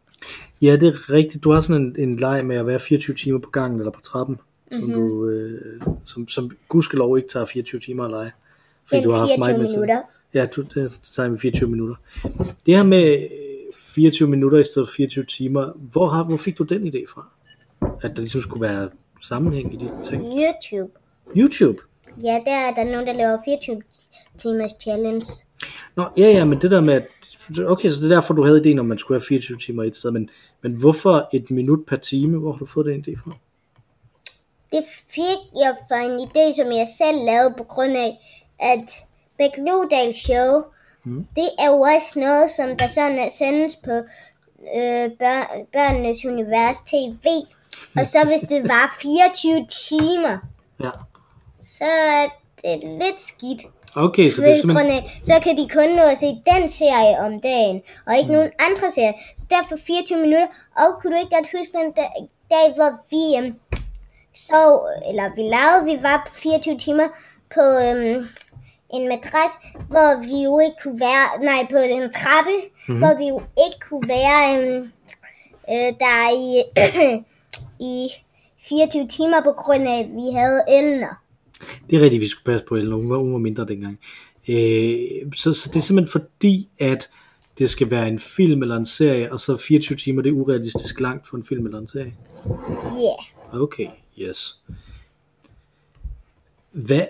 [0.62, 1.44] Ja, det er rigtigt.
[1.44, 4.00] Du har sådan en, en leg med at være 24 timer på gangen eller på
[4.00, 4.36] trappen,
[4.70, 4.90] mm-hmm.
[4.90, 8.32] som, du, øh, som, som gudskelov ikke tager 24 timer at lege.
[8.92, 10.02] Men du har haft 24 med minutter.
[10.34, 11.94] Ja, du, det tager med 24 minutter.
[12.66, 16.58] Det her med øh, 24 minutter i stedet for 24 timer, hvor, har, hvor fik
[16.58, 17.28] du den idé fra?
[18.02, 18.88] At der ligesom skulle være
[19.22, 20.22] sammenhæng i de ting.
[20.22, 20.92] YouTube.
[21.36, 21.78] YouTube?
[22.22, 23.82] Ja, der er der nogen, der laver 24
[24.38, 25.26] timers challenge.
[25.96, 27.06] Nå, ja, ja, men det der med, at,
[27.66, 29.96] okay, så det er derfor, du havde ideen om, man skulle have 24 timer et
[29.96, 30.30] sted, men,
[30.62, 32.38] men hvorfor et minut per time?
[32.38, 33.30] Hvor har du fået den idé fra?
[34.72, 34.84] Det
[35.14, 38.18] fik jeg fra en idé, som jeg selv lavede på grund af,
[38.58, 38.90] at
[39.38, 40.62] Bæk Lodal Show,
[41.04, 41.26] mm.
[41.36, 43.90] det er jo også noget, som der sådan sendes på
[44.76, 45.40] øh, bør,
[45.72, 47.26] børnenes univers TV.
[48.00, 50.38] Og så hvis det var 24 timer,
[50.84, 50.90] Ja.
[51.60, 52.26] så er
[52.62, 53.62] det lidt skidt.
[53.96, 55.02] Okay, så det er simpelthen...
[55.22, 58.90] så kan de kun nå at se den serie om dagen, og ikke nogen andre
[58.90, 59.12] serier.
[59.36, 60.46] Så derfor 24 minutter.
[60.76, 61.92] Og kunne du ikke godt huske den
[62.50, 63.54] dag, hvor vi øhm,
[64.34, 64.60] så,
[65.08, 67.08] eller vi lavede, vi var på 24 timer
[67.54, 68.26] på øhm,
[68.94, 69.52] en madras,
[69.88, 72.98] hvor vi jo ikke kunne være, nej, på en trappe, mm-hmm.
[72.98, 74.82] hvor vi jo ikke kunne være øhm,
[75.72, 76.48] øh, der i,
[77.92, 78.08] i
[78.62, 81.19] 24 timer på grund af, at vi havde elner.
[81.90, 83.98] Det er rigtigt, vi skulle passe på Ellen, hun var, hun var mindre dengang.
[84.48, 87.10] Øh, så, så det er simpelthen fordi, at
[87.58, 91.00] det skal være en film eller en serie, og så 24 timer, det er urealistisk
[91.00, 92.14] langt for en film eller en serie.
[92.46, 92.52] Ja.
[93.52, 93.62] Yeah.
[93.62, 93.86] Okay,
[94.18, 94.60] yes.
[96.70, 97.06] Hvad,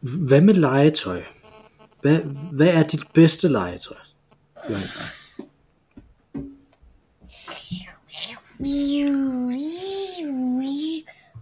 [0.00, 1.22] hvad med legetøj?
[2.00, 2.18] Hvad,
[2.52, 3.96] hvad er dit bedste legetøj?
[4.70, 4.98] Johannes?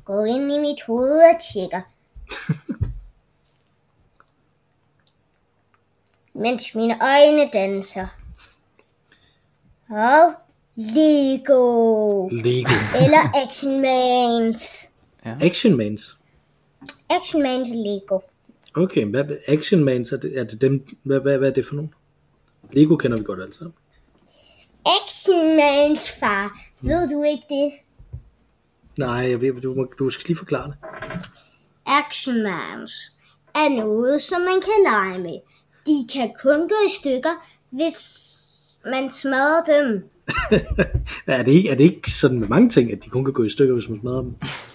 [0.05, 1.81] Gå ind i mit hoved og tjekker.
[6.35, 8.07] Mens mine øjne danser.
[9.91, 10.35] Og
[10.77, 12.29] Lego.
[12.29, 12.75] Lego.
[13.05, 14.89] Eller Action Mans.
[15.23, 16.17] Action Mans.
[17.11, 18.19] Action Mans og Lego.
[18.77, 21.75] Okay, hvad, Action Mans, er det, er det dem, hvad, hvad, hvad er det for
[21.75, 21.95] nogen?
[22.73, 23.75] Lego kender vi godt alle sammen.
[24.87, 26.59] Action Mans far.
[26.81, 27.73] Ved du ikke det?
[28.99, 30.77] Nej, jeg ved, du, må- du skal lige forklare det.
[31.87, 32.93] Action Mans
[33.55, 35.39] er noget, som man kan lege med.
[35.87, 37.31] De kan kun gå i stykker,
[37.71, 38.31] hvis
[38.85, 40.09] man smadrer dem.
[41.27, 43.43] er, det ikke, er det ikke sådan med mange ting, at de kun kan gå
[43.43, 44.35] i stykker, hvis man smadrer dem?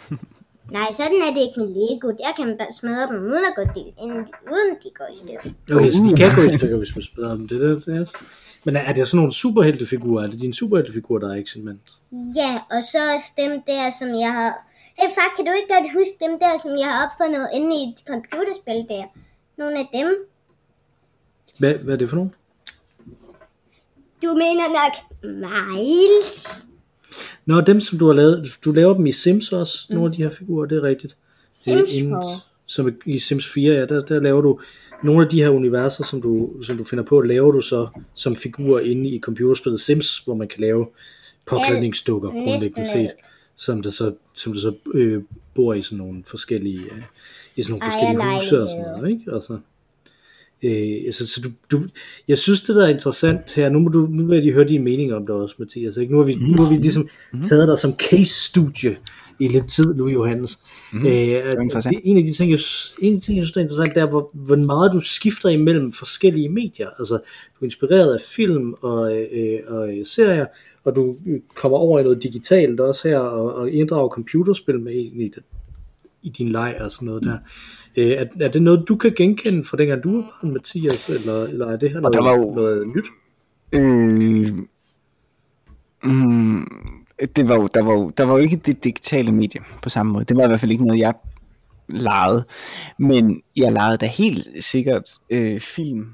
[0.77, 2.07] Nej, sådan er det ikke med Lego.
[2.07, 3.83] Der kan man bare smadre dem, uden at gå de,
[4.53, 5.75] uden de går i stykker.
[5.75, 7.47] Okay, så de kan gå i stykker, hvis man smadrer dem.
[7.47, 8.05] Det, er det, det er.
[8.63, 10.23] Men er det sådan nogle superheltefigurer?
[10.23, 12.01] Er det dine superheltefigurer, der er Action Mans?
[12.35, 14.51] Ja, og så også dem der, som jeg har...
[14.99, 17.79] Hey, fuck, kan du ikke godt huske dem der, som jeg har opfundet inde i
[17.89, 19.03] et computerspil der?
[19.57, 20.07] Nogle af dem.
[21.59, 22.33] Hvad, hvad er det for nogen?
[24.23, 24.93] Du mener nok
[25.23, 26.47] Miles?
[27.45, 29.95] Nå, dem som du har lavet, du laver dem i Sims også, mm.
[29.95, 31.17] nogle af de her figurer, det er rigtigt.
[31.53, 32.39] Sims Det er inden- 4.
[32.65, 34.59] Som i Sims 4, ja, der, der laver du
[35.03, 38.35] nogle af de her universer, som du, som du finder på, laver du så som
[38.35, 40.87] figurer inde i computerspillet Sims, hvor man kan lave
[41.45, 43.11] påklædningsdukker, Næsten grundlæggende set,
[43.55, 47.01] som der så, som der så øh, bor i sådan nogle forskellige, øh,
[47.55, 48.39] i sådan nogle forskellige Ejerlejligheder.
[48.39, 49.31] huse og sådan noget, ikke?
[49.33, 49.59] Altså,
[50.63, 51.83] øh, altså, så du, du,
[52.27, 54.67] jeg synes, det der er interessant her, nu, må du, nu vil jeg lige høre
[54.67, 55.97] dine meninger om det også, Mathias.
[55.97, 56.13] Ikke?
[56.13, 57.09] Nu, har vi, nu har vi ligesom
[57.49, 58.97] taget dig som case-studie
[59.39, 60.59] i lidt tid nu, Johannes.
[60.93, 61.89] Mm, øh, er.
[61.89, 62.59] Det, en af de ting, jeg,
[62.99, 65.49] en af de ting, jeg synes, er interessant, det er, hvor, hvor meget du skifter
[65.49, 66.89] imellem forskellige medier.
[66.99, 70.45] Altså, du er inspireret af film og, øh, og øh, serier,
[70.83, 74.93] og du øh, kommer over i noget digitalt også her, og, og inddrager computerspil med
[74.93, 75.43] i, det,
[76.23, 77.37] i din leg og sådan noget der.
[77.99, 81.43] Øh, er, er det noget, du kan genkende fra dengang du var barn, Mathias, eller,
[81.43, 83.05] eller er det her noget, der var jo- noget nyt?
[83.71, 84.53] Øh,
[86.03, 86.67] mm,
[87.35, 90.11] det var jo, der, var jo, der var jo ikke det digitale medie på samme
[90.11, 90.25] måde.
[90.25, 91.13] Det var i hvert fald ikke noget, jeg
[91.89, 92.45] legede.
[92.99, 96.07] Men jeg legede da helt sikkert øh, film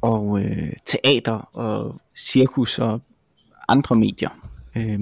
[0.00, 3.00] og øh, teater og cirkus og
[3.68, 4.30] andre medier.
[4.76, 5.00] Øh,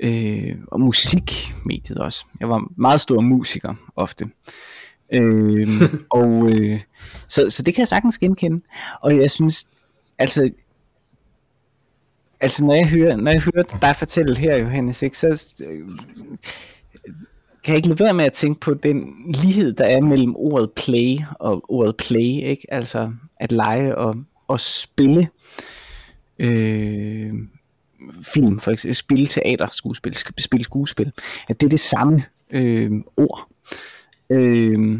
[0.00, 2.24] øh, og musikmediet også.
[2.40, 4.28] Jeg var meget stor musiker ofte.
[5.12, 5.68] Øh,
[6.18, 6.80] og øh,
[7.28, 8.60] så, så det kan jeg sagtens genkende.
[9.00, 9.68] Og jeg synes,
[10.18, 10.50] altså,
[12.40, 15.88] altså når jeg hører, når jeg hører dig fortælle her, Johannes, ikke, så øh,
[17.64, 20.72] kan jeg ikke lade være med at tænke på den lighed, der er mellem ordet
[20.72, 22.66] play og ordet play, ikke?
[22.68, 24.16] Altså at lege og,
[24.48, 25.28] og spille
[26.38, 27.32] øh,
[28.22, 31.12] film, for eksempel spille teater, skuespil, spille skuespil,
[31.48, 33.48] at det er det samme øh, ord.
[34.30, 34.98] Øh,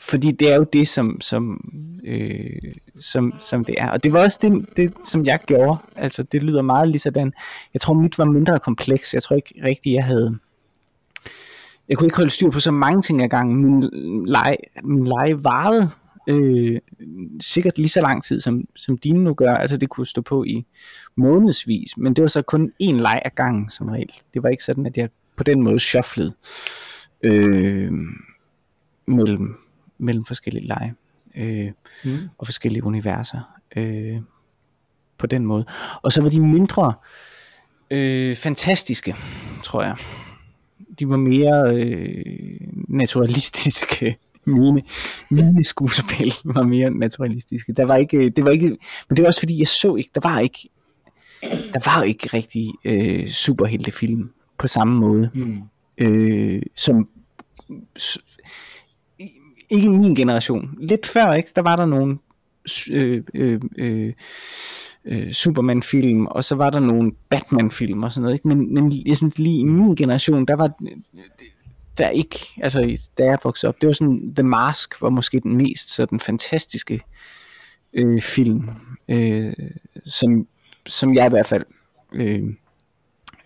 [0.00, 1.70] fordi det er jo det, som, som,
[2.04, 3.90] øh, som, som det er.
[3.90, 5.78] Og det var også det, det, som jeg gjorde.
[5.96, 7.32] Altså, det lyder meget lige sådan.
[7.74, 9.14] Jeg tror, mit var mindre kompleks.
[9.14, 10.38] Jeg tror ikke rigtigt, jeg havde...
[11.88, 13.56] Jeg kunne ikke holde styr på så mange ting ad gangen.
[13.56, 13.90] Min
[14.26, 15.90] leg, min leg varede
[16.26, 16.80] øh,
[17.40, 19.54] sikkert lige så lang tid, som, som dine nu gør.
[19.54, 20.66] Altså, det kunne stå på i
[21.16, 21.96] månedsvis.
[21.96, 24.12] Men det var så kun én leg ad gangen, som regel.
[24.34, 26.34] Det var ikke sådan, at jeg på den måde shufflede
[27.22, 27.92] øh,
[29.06, 29.56] mellem,
[29.98, 30.94] mellem forskellige lege
[31.36, 31.70] øh,
[32.04, 32.10] Mm.
[32.38, 34.16] og forskellige universer øh,
[35.18, 35.64] på den måde.
[36.02, 36.94] Og så var de mindre
[37.90, 39.14] øh, fantastiske,
[39.62, 39.96] tror jeg.
[40.98, 42.56] De var mere øh,
[42.88, 44.18] naturalistiske.
[44.46, 44.82] Mine,
[45.30, 47.72] mine skuespil var mere naturalistiske.
[47.72, 48.66] Der var ikke, det var ikke,
[49.08, 50.68] men det var også fordi jeg så ikke, der var ikke,
[51.42, 55.60] der var ikke rigtig øh, superheltefilm på samme måde Mm.
[55.98, 57.08] øh, som
[59.70, 60.76] ikke i min generation.
[60.80, 61.50] Lidt før, ikke?
[61.56, 62.18] Der var der nogle
[62.90, 64.12] øh, øh, øh,
[65.04, 68.48] øh, Superman-film, og så var der nogle Batman-film og sådan noget, ikke?
[68.48, 70.72] Men, men jeg synes lige i min generation, der var
[71.98, 75.56] der ikke, altså da jeg voksede op, det var sådan, The Mask var måske den
[75.56, 77.00] mest sådan fantastiske
[77.92, 78.70] øh, film,
[79.08, 79.52] øh,
[80.06, 80.46] som,
[80.86, 81.64] som jeg i hvert fald
[82.12, 82.42] øh,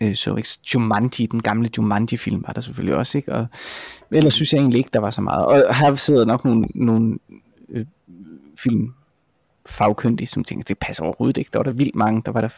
[0.01, 3.33] øh, så ikke Jumanji, den gamle Jumanji-film var der selvfølgelig også, ikke?
[3.33, 3.47] Og
[4.11, 5.45] ellers synes jeg egentlig ikke, der var så meget.
[5.45, 7.17] Og her sidder nok nogle, nogle
[7.69, 7.85] øh,
[8.57, 8.93] film
[9.65, 11.49] fagkyndige, som tænker, det passer overhovedet ikke.
[11.53, 12.49] Der var der vildt mange, der var der...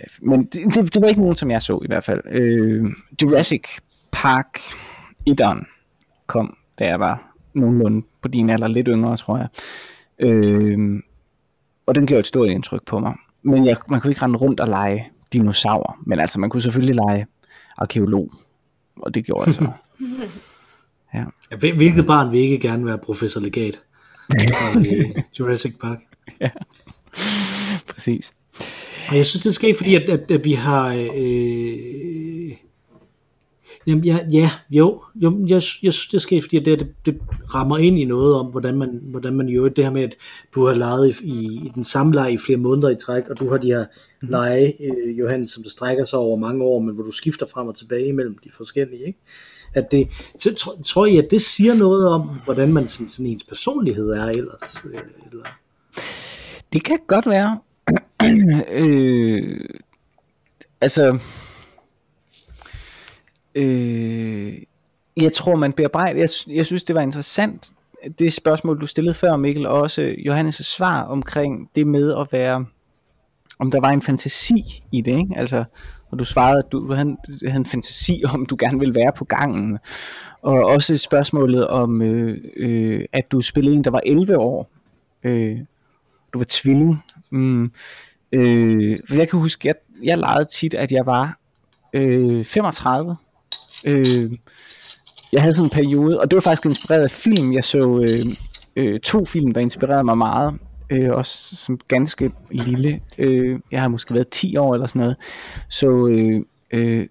[0.00, 2.20] Øh, men det, det, det var ikke nogen, som jeg så i hvert fald.
[2.30, 2.84] Øh,
[3.22, 3.62] Jurassic
[4.22, 4.58] Park
[5.30, 5.64] 1'eren
[6.26, 9.48] kom, da jeg var nogenlunde på din alder, lidt yngre, tror jeg.
[10.18, 11.02] Øh,
[11.86, 13.14] og den gjorde et stort indtryk på mig.
[13.42, 16.94] Men jeg, man kunne ikke rende rundt og lege dinosaurer, men altså man kunne selvfølgelig
[16.94, 17.26] lege
[17.78, 18.32] arkeolog,
[18.96, 19.70] og det gjorde jeg så.
[21.14, 21.24] ja.
[21.56, 23.80] Hvilket barn vil ikke gerne være professor legat
[24.84, 25.98] i Jurassic Park?
[26.40, 26.50] ja,
[27.88, 28.34] præcis.
[29.08, 30.88] Og jeg synes, det er sket, fordi at, at, at vi har...
[31.14, 32.35] Øh,
[33.86, 37.20] jamen, ja, ja, jo, jo jeg, jeg synes, det er sket, fordi det, det, det
[37.54, 40.16] rammer ind i noget om, hvordan man, hvordan man gjorde det her med, at
[40.54, 43.38] du har leget i, i, i den samme leg i flere måneder i træk, og
[43.38, 43.84] du har de her
[44.22, 44.28] mm.
[44.28, 47.68] lege, øh, Johan, som det strækker sig over mange år, men hvor du skifter frem
[47.68, 49.18] og tilbage imellem de forskellige, ikke?
[49.74, 53.26] At det, så tror, tror jeg, at det siger noget om, hvordan man sådan, sådan
[53.26, 54.76] ens personlighed er ellers?
[54.84, 55.00] Øh,
[55.32, 55.44] eller?
[56.72, 57.58] Det kan godt være.
[58.72, 59.60] øh,
[60.80, 61.18] altså,
[63.56, 64.52] øh,
[65.16, 67.72] jeg tror, man bearbejder, jeg, jeg synes, det var interessant,
[68.18, 72.66] det spørgsmål, du stillede før, Mikkel, og også Johannes' svar omkring det med at være,
[73.58, 75.34] om der var en fantasi i det, ikke?
[75.36, 75.64] Altså,
[76.10, 77.16] og du svarede, at du, du havde,
[77.46, 79.78] havde en fantasi om, du gerne ville være på gangen.
[80.42, 84.70] Og også spørgsmålet om, øh, øh, at du spillede en, der var 11 år.
[85.24, 85.58] Øh,
[86.32, 87.04] du var tvilling.
[87.30, 87.72] Mm.
[88.32, 91.38] Øh, for jeg kan huske, jeg, jeg legede tit, at jeg var
[91.92, 93.16] øh, 35.
[93.86, 94.32] Øh,
[95.32, 97.52] jeg havde sådan en periode, og det var faktisk inspireret af film.
[97.52, 98.26] Jeg så øh,
[98.76, 100.58] øh, to film, der inspirerede mig meget.
[100.90, 103.00] Øh, også som ganske lille.
[103.18, 105.16] Øh, jeg har måske været 10 år eller sådan noget.
[105.68, 107.06] Så øh, øh,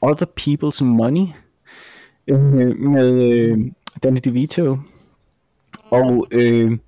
[0.00, 1.26] Other People's Money
[2.26, 3.58] øh, med øh,
[4.02, 4.78] Danny DeVito.
[5.90, 6.78] Og øh,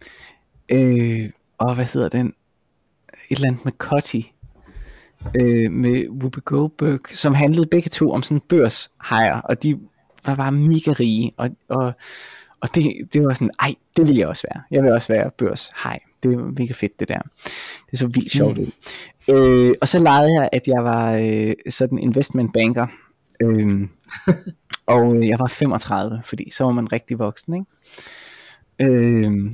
[0.69, 2.35] øh, og hvad hedder den?
[3.29, 4.21] Et eller andet med Cotty
[5.35, 9.79] øh, med Whoopi Goldberg, som handlede begge to om sådan børshejer, og de
[10.27, 11.93] var bare mega rige, og, og,
[12.61, 14.63] og det, det var sådan, ej, det vil jeg også være.
[14.71, 15.99] Jeg vil også være børshej.
[16.23, 17.21] Det var mega fedt det der.
[17.91, 18.63] Det så vildt sjovt mm.
[18.63, 18.71] ud.
[19.35, 22.87] Øh, og så legede jeg, at jeg var øh, sådan investment banker.
[23.43, 23.89] Øh,
[24.87, 27.67] og jeg var 35, fordi så var man rigtig voksen, ikke?
[28.93, 29.51] Øh,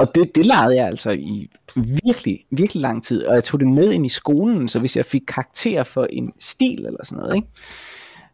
[0.00, 3.68] og det, det legede jeg altså i virkelig, virkelig lang tid, og jeg tog det
[3.68, 7.36] med ind i skolen, så hvis jeg fik karakter for en stil eller sådan noget,
[7.36, 7.48] ikke?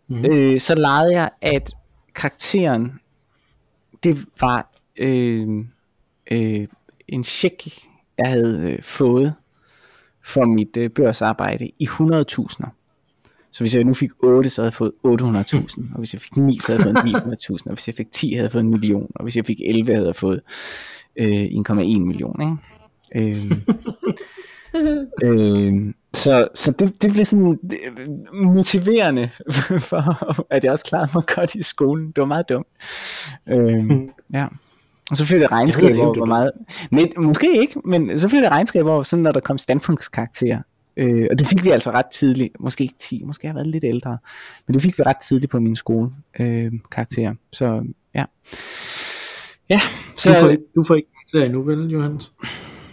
[0.09, 0.25] Mm.
[0.25, 1.75] Øh, så legede jeg, at
[2.15, 2.93] karakteren,
[4.03, 5.49] det var øh,
[6.31, 6.69] øh,
[7.09, 7.69] en check,
[8.19, 9.35] jeg havde øh, fået
[10.25, 12.69] for mit øh, børsarbejde i 100.000'er.
[13.53, 16.37] Så hvis jeg nu fik 8, så havde jeg fået 800.000, og hvis jeg fik
[16.37, 18.71] 9, så havde jeg fået 900.000, og hvis jeg fik 10, havde jeg fået en
[18.71, 20.41] million, og hvis jeg fik 11, havde jeg fået
[21.19, 22.41] øh, 1,1 million.
[22.43, 22.57] Ikke?
[23.15, 23.53] Øh,
[25.25, 27.59] øh, så så det, det blev sådan
[28.33, 29.31] motiverende
[29.91, 32.07] for, at jeg også klarede mig godt i skolen.
[32.07, 32.67] Det var meget dumt.
[33.49, 33.91] Øh,
[34.33, 34.47] ja.
[35.11, 36.51] Og så fik jeg regnskab over, hvor meget...
[36.91, 40.61] Men, måske ikke, men så fik jeg regnskab over, sådan, når der kom standpunktskarakterer.
[40.97, 42.61] Øh, og det fik vi altså ret tidligt.
[42.61, 44.19] Måske ikke 10, måske har jeg været lidt ældre.
[44.67, 46.11] Men det fik vi ret tidligt på min skole.
[46.39, 47.35] Øh, karakterer.
[47.53, 47.83] Så
[48.15, 48.25] ja.
[49.69, 49.81] Ja,
[50.17, 50.31] så...
[50.31, 52.33] Du får, ikke, du får ikke karakterer endnu, vel, Johannes?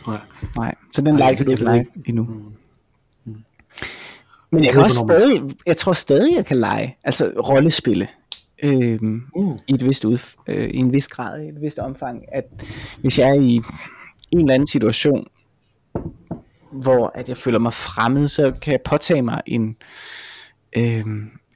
[0.07, 0.19] Nej.
[0.57, 2.23] Nej, så den like kan du ikke lege endnu.
[2.23, 2.53] Mm.
[3.25, 3.43] Mm.
[4.51, 8.07] Men jeg kan også stadig, jeg tror stadig, jeg kan lege, altså rollespille,
[8.63, 9.53] øhm, mm.
[9.67, 12.45] i, et vist ud, øh, i en vis grad, i et vist omfang, at
[13.01, 13.62] hvis jeg er i
[14.31, 15.27] en eller anden situation,
[16.71, 19.77] hvor at jeg føler mig fremmed, så kan jeg påtage mig en,
[20.77, 21.05] øh,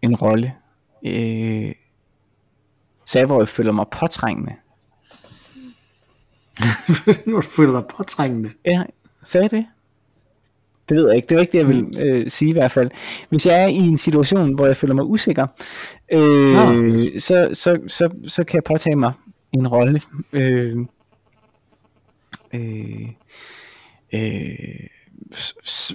[0.01, 0.53] en rolle.
[1.08, 1.73] Øh,
[3.06, 4.53] så hvor jeg føler mig påtrængende,
[7.26, 8.50] du føler dig påtrængende.
[8.65, 8.84] Ja,
[9.24, 9.65] sagde det?
[10.89, 11.28] Det ved jeg ikke.
[11.28, 11.91] Det er ikke det, jeg vil mm.
[12.00, 12.91] øh, sige i hvert fald.
[13.30, 15.48] Hvis jeg er i en situation, hvor jeg føler mig usikker,
[16.12, 17.20] øh, ja.
[17.20, 19.13] så, så, så, så kan jeg påtage mig
[19.52, 20.02] en rolle.
[20.34, 20.78] Øh,
[22.54, 23.10] øh,
[24.13, 24.88] øh,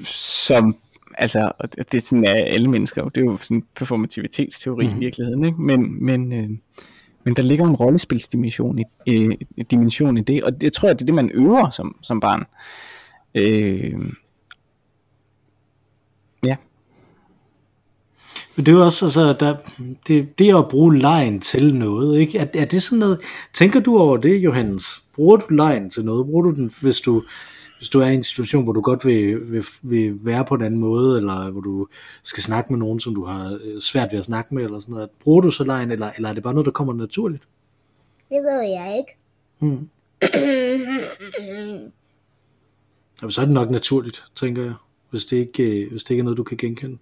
[0.05, 0.77] som
[1.15, 4.97] altså, det er sådan af alle mennesker, det er jo sådan performativitetsteori mm.
[4.97, 5.63] i virkeligheden, ikke?
[5.63, 6.51] men, men øh,
[7.25, 9.37] men der ligger en rollespilsdimension i, øh,
[9.71, 12.45] dimension i det, og det tror jeg, det er det, man øver som, som barn.
[13.35, 13.95] Øh,
[16.45, 16.57] ja.
[18.57, 19.57] Men det er jo også, altså, der,
[20.07, 22.39] det, det at bruge lejen til noget, ikke?
[22.39, 23.21] Er, er det sådan noget,
[23.55, 25.05] tænker du over det, Johannes?
[25.15, 26.27] Bruger du lejen til noget?
[26.27, 27.23] Bruger du den, hvis du,
[27.83, 30.63] hvis du er i en situation, hvor du godt vil, vil, vil være på en
[30.63, 31.89] anden måde, eller hvor du
[32.23, 34.93] skal snakke med nogen, som du har øh, svært ved at snakke med, eller sådan
[34.93, 37.43] noget, bruger du så lejen, eller, eller er det bare noget, der kommer naturligt?
[38.29, 39.17] Det ved jeg ikke.
[39.59, 39.89] Hmm.
[43.33, 44.75] så er det nok naturligt, tænker jeg,
[45.11, 46.99] hvis det ikke, øh, hvis det ikke er noget, du kan genkende.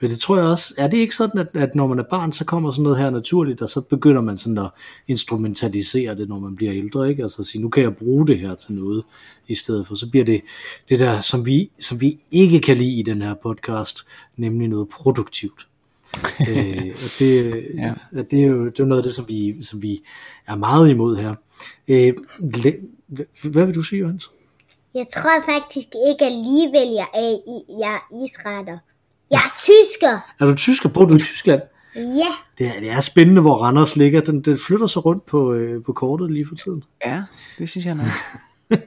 [0.00, 2.32] Men det tror jeg også, er det ikke sådan, at, at når man er barn,
[2.32, 4.70] så kommer sådan noget her naturligt, og så begynder man sådan at
[5.08, 7.22] instrumentalisere det, når man bliver ældre, ikke?
[7.22, 9.04] Altså at sige, nu kan jeg bruge det her til noget,
[9.48, 10.40] i stedet for, så bliver det
[10.88, 14.88] det der, som vi, som vi ikke kan lide i den her podcast, nemlig noget
[14.88, 15.68] produktivt.
[16.48, 17.92] øh, og det, ja.
[18.30, 20.02] det, er jo, det er jo noget af det, som vi, som vi
[20.46, 21.34] er meget imod her.
[21.88, 22.14] Øh,
[23.44, 24.30] hvad vil du sige, Johannes?
[24.94, 27.36] Jeg tror faktisk ikke alligevel, jeg er,
[27.80, 28.78] jeg er israeler.
[29.34, 30.14] Jeg er tysker.
[30.40, 30.88] Er du tysker?
[30.88, 31.60] Bor du i Tyskland?
[31.96, 32.00] Ja.
[32.58, 34.20] Det er, det er spændende, hvor Randers ligger.
[34.20, 36.84] Den, den flytter sig rundt på, øh, på kortet lige for tiden.
[37.06, 37.22] Ja,
[37.58, 38.06] det synes jeg nok.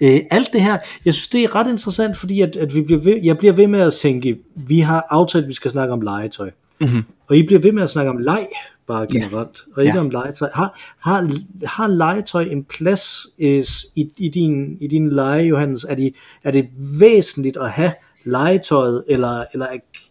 [0.00, 3.00] øh, alt det her, jeg synes det er ret interessant, fordi at, at vi bliver
[3.00, 6.00] ved, jeg bliver ved med at tænke, vi har aftalt, at vi skal snakke om
[6.00, 6.50] legetøj.
[6.80, 7.04] Mm-hmm.
[7.26, 8.46] Og I bliver ved med at snakke om leg,
[8.86, 9.72] bare generelt, ja.
[9.76, 10.00] og ikke ja.
[10.00, 10.48] om legetøj.
[10.54, 11.30] Har, har,
[11.64, 13.64] har legetøj en plads øh,
[13.96, 15.84] i, i, din, i din lege, Johannes?
[15.84, 16.68] Er det, er det
[17.00, 17.92] væsentligt at have
[18.30, 19.66] legetøjet, eller, eller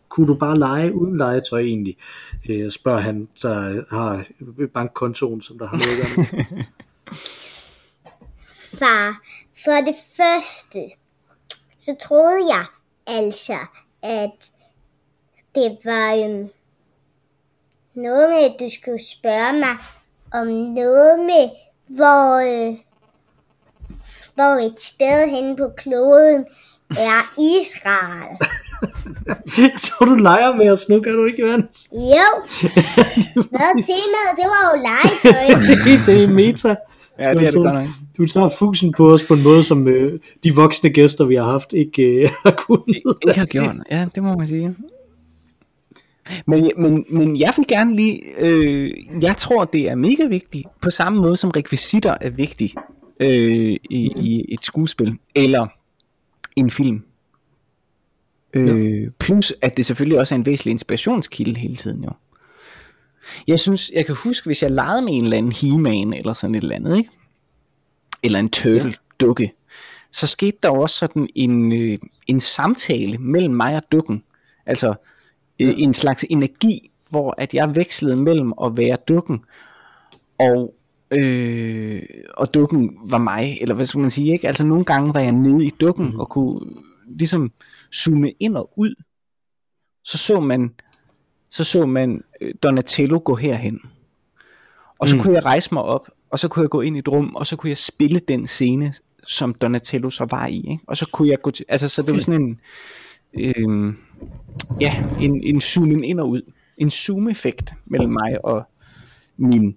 [0.09, 1.97] kunne du bare lege uden legetøj egentlig?
[2.49, 4.25] Øh, spørger han, så har
[4.73, 6.65] bankkontoen, som der har noget at
[8.79, 9.21] Far,
[9.63, 10.91] for det første,
[11.77, 12.65] så troede jeg
[13.07, 13.57] altså,
[14.03, 14.51] at
[15.55, 16.49] det var um,
[17.93, 19.77] noget med, at du skulle spørge mig
[20.33, 21.49] om noget med,
[21.87, 22.75] hvor, øh,
[24.35, 26.45] hvor et sted hen på kloden
[26.89, 28.37] er Israel.
[29.63, 31.89] jeg tror, du leger med os nu, kan du ikke, Johannes?
[31.93, 32.27] Jo.
[33.55, 34.33] Hvad temaet?
[34.39, 36.05] Det var jo legetøj.
[36.05, 36.75] det er meta.
[37.19, 37.87] Ja, det er det godt nok.
[38.17, 41.43] Du tager fusen på os på en måde, som øh, de voksne gæster, vi har
[41.43, 43.01] haft, ikke øh, har kunnet.
[43.27, 44.75] Ikke har gjort, ja, det må man sige.
[46.47, 50.89] Men, men, men jeg vil gerne lige, øh, jeg tror det er mega vigtigt, på
[50.89, 52.75] samme måde som rekvisitter er vigtigt
[53.19, 55.67] øh, i, i et skuespil, eller
[56.57, 57.03] en film.
[58.53, 59.09] Øh, ja.
[59.19, 62.11] Plus at det selvfølgelig også er en væsentlig inspirationskilde hele tiden jo.
[63.47, 66.55] Jeg synes, jeg kan huske, hvis jeg legede med en eller anden He-Man eller sådan
[66.55, 67.09] et eller andet, ikke?
[68.23, 69.49] eller en turtle-dukke, ja.
[70.11, 74.23] så skete der også sådan en, øh, en samtale mellem mig og dukken.
[74.65, 74.93] Altså
[75.59, 79.39] øh, en slags energi, hvor at jeg vekslede mellem at være dukken,
[80.39, 80.73] og,
[81.11, 82.01] øh,
[82.37, 84.47] og dukken var mig, eller hvad skal man sige, ikke?
[84.47, 86.19] Altså nogle gange var jeg nede i dukken, mm.
[86.19, 86.59] og kunne
[87.07, 87.51] ligesom
[87.95, 88.95] zoome ind og ud,
[90.03, 90.73] så så man,
[91.49, 93.79] så så man øh, Donatello gå herhen.
[94.99, 95.21] Og så mm.
[95.21, 97.47] kunne jeg rejse mig op, og så kunne jeg gå ind i et rum, og
[97.47, 98.93] så kunne jeg spille den scene,
[99.27, 100.57] som Donatello så var i.
[100.57, 100.79] Ikke?
[100.87, 102.59] Og så kunne jeg gå til, altså så det var sådan en,
[103.33, 103.93] øh,
[104.81, 106.41] ja, en, en zoom ind og ud.
[106.77, 108.63] En zoom-effekt mellem mig og
[109.37, 109.75] min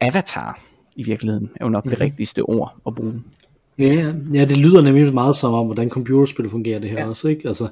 [0.00, 1.90] avatar i virkeligheden, er jo nok mm.
[1.90, 2.04] det mhm.
[2.04, 3.22] rigtigste ord at bruge.
[3.78, 7.08] Ja, ja, det lyder nemlig meget som om, hvordan computerspil fungerer det her ja.
[7.08, 7.48] også, ikke?
[7.48, 7.68] Altså,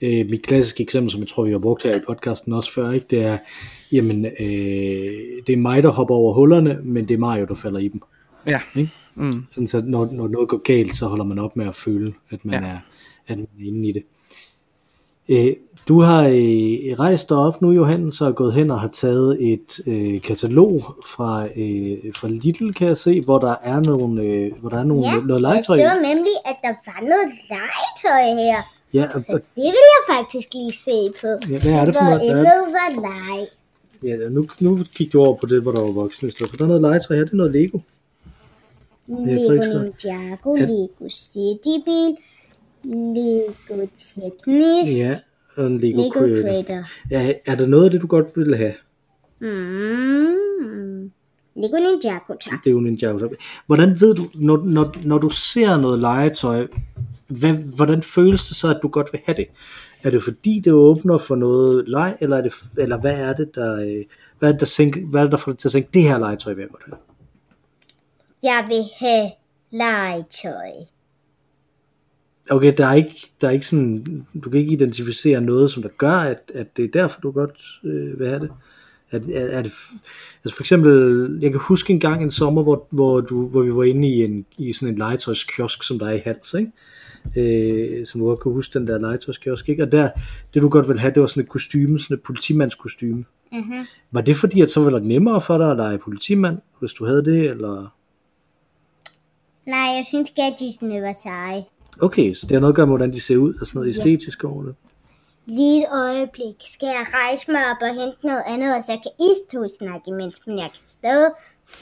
[0.00, 2.90] øh, mit klassiske eksempel, som jeg tror, vi har brugt her i podcasten også før,
[2.90, 3.06] ikke?
[3.10, 3.38] det er,
[3.92, 5.12] jamen, øh,
[5.46, 8.00] det er mig, der hopper over hullerne, men det er Mario, der falder i dem.
[8.46, 8.60] Ja.
[8.76, 8.90] Ikke?
[9.14, 9.44] Mm.
[9.50, 12.44] Sådan så når, når noget går galt, så holder man op med at føle, at
[12.44, 12.68] man, ja.
[12.68, 12.78] er,
[13.26, 14.02] at man er inde i det.
[15.28, 15.52] Øh,
[15.88, 19.80] du har øh, rejst dig op nu, Johannes, og gået hen og har taget et
[19.86, 24.70] øh, katalog fra, øh, fra Lidl, kan jeg se, hvor der er nogle, øh, hvor
[24.70, 25.76] der er nogle, ja, noget legetøj.
[25.76, 28.62] jeg så nemlig, at der var noget legetøj her.
[28.94, 29.42] Ja, og, så det
[29.76, 31.52] vil jeg faktisk lige se på.
[31.52, 32.20] Ja, hvad er det for noget?
[32.20, 33.46] Hvor var leg.
[34.02, 36.56] Ja, nu, nu kigger du over på det, hvor der var voksne i stedet for.
[36.56, 37.78] Der er noget legetøj her, det er noget Lego.
[39.08, 42.16] Lego Ninjago, Lego Citybil,
[42.84, 44.98] Lego Technis.
[44.98, 45.18] Ja,
[45.56, 46.42] og en Lego, Lego Creator.
[46.42, 46.84] Creator.
[47.10, 48.74] Ja, er der noget af det, du godt vil have?
[49.40, 51.10] Mm.
[51.54, 52.66] Lego Ninjago, tak.
[52.66, 53.30] Lego Ninjago, tak.
[53.66, 56.66] Hvordan ved du, når, når, når du ser noget legetøj,
[57.26, 59.46] hvad, hvordan føles det så, at du godt vil have det?
[60.02, 63.54] Er det fordi, det åbner for noget leg, eller, er det, eller hvad er det,
[63.54, 64.04] der, øh,
[64.38, 66.02] hvad er det, der, tænke, hvad er det, der får dig til at tænke, det
[66.02, 66.96] her legetøj vil jeg godt have?
[68.42, 69.30] Jeg vil have
[69.70, 70.70] legetøj.
[72.52, 74.04] Okay, der er ikke, der er ikke sådan,
[74.44, 77.80] du kan ikke identificere noget, som der gør, at, at det er derfor, du godt
[77.84, 78.50] øh, vil have det.
[79.10, 79.72] Er, er, er det,
[80.44, 83.74] altså for eksempel, jeg kan huske en gang en sommer, hvor, hvor, du, hvor vi
[83.74, 86.72] var inde i, en, i sådan en legetøjskiosk, som der er i Hals, ikke?
[87.36, 89.82] øh, som du godt kan huske, den der legetøjskiosk, ikke?
[89.82, 90.10] Og der,
[90.54, 93.24] det du godt vil have, det var sådan et kostyme, sådan et politimandskostyme.
[93.52, 93.86] Mm-hmm.
[94.10, 97.04] Var det fordi, at så var det nemmere for dig at lege politimand, hvis du
[97.04, 97.96] havde det, eller?
[99.66, 101.64] Nej, jeg synes gadgetsene var seje.
[102.00, 103.90] Okay, så det har noget at gøre med, hvordan de ser ud, og sådan noget
[103.90, 104.74] æstetisk over det.
[105.46, 106.54] Lige et øjeblik.
[106.60, 110.04] Skal jeg rejse mig op og hente noget andet, og så kan I to snakke
[110.08, 111.30] imens, men jeg kan stadig...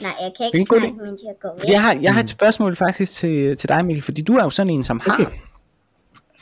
[0.01, 1.69] Nej, jeg kan ikke snakke, mens jeg går væk.
[1.69, 4.49] Jeg har, jeg har et spørgsmål faktisk til, til dig, Mikkel, fordi du er jo
[4.49, 5.25] sådan en, som har okay.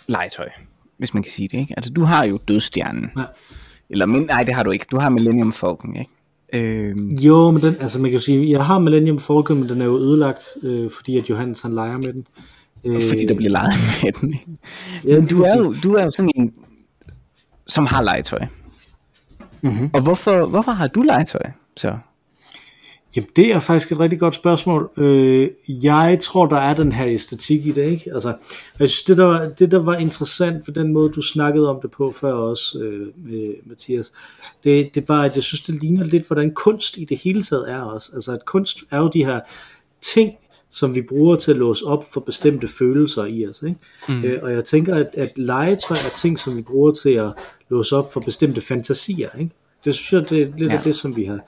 [0.08, 0.50] legetøj.
[0.98, 1.74] hvis man kan sige det, ikke?
[1.78, 3.12] Altså, du har jo dødstjernen.
[3.18, 3.24] Ja.
[3.90, 4.86] Eller, men, nej, det har du ikke.
[4.92, 6.12] Du har Millennium Falcon, ikke?
[6.54, 9.82] Øhm, Jo, men den, altså man kan jo sige, jeg har Millennium Falcon, men den
[9.82, 12.28] er jo ødelagt, øh, fordi at Johannes han leger med den.
[12.86, 13.74] Øh, fordi der bliver leget
[14.04, 14.34] med den.
[14.34, 14.46] ikke?
[15.06, 16.54] ja, Men du er, jo, du er jo sådan en,
[17.68, 18.46] som har legetøj.
[19.62, 19.90] Mhm.
[19.94, 21.52] Og hvorfor, hvorfor har du legetøj?
[21.78, 21.98] Så?
[23.16, 24.92] Jamen, det er faktisk et rigtig godt spørgsmål.
[24.98, 28.14] Øh, jeg tror, der er den her æstetik i det, ikke?
[28.14, 28.36] Altså,
[28.80, 31.80] jeg synes, det der, var, det, der var interessant på den måde, du snakkede om
[31.82, 34.12] det på før også, øh, med, Mathias,
[34.64, 37.72] det, det var, at jeg synes, det ligner lidt, hvordan kunst i det hele taget
[37.72, 38.12] er også.
[38.14, 39.40] Altså, at kunst er jo de her
[40.02, 40.32] ting,
[40.72, 43.62] som vi bruger til at låse op for bestemte følelser i os.
[43.62, 43.80] Ikke?
[44.10, 44.24] Mm.
[44.24, 47.32] Øh, og jeg tænker, at, at legetøj er ting, som vi bruger til at
[47.70, 49.30] låse op for bestemte fantasier.
[49.40, 49.52] Ikke?
[49.86, 50.78] Det synes jeg, det er lidt ja.
[50.78, 51.40] Af det, som vi har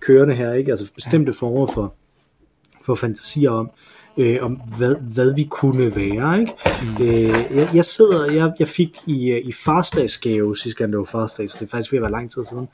[0.00, 0.52] kørende her.
[0.52, 0.70] Ikke?
[0.70, 1.94] Altså bestemte former for,
[2.82, 3.70] for fantasier om,
[4.16, 6.40] øh, om hvad, hvad vi kunne være.
[6.40, 6.52] Ikke?
[6.82, 7.06] Mm.
[7.06, 11.04] Øh, jeg, jeg sidder, jeg, jeg fik i, øh, i farsdagsgave, sidste gang det var
[11.04, 12.68] farsdag, så det er faktisk ved at være lang tid siden,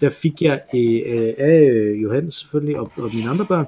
[0.00, 1.70] der fik jeg øh, af
[2.02, 3.66] Johannes selvfølgelig, og, og mine andre børn,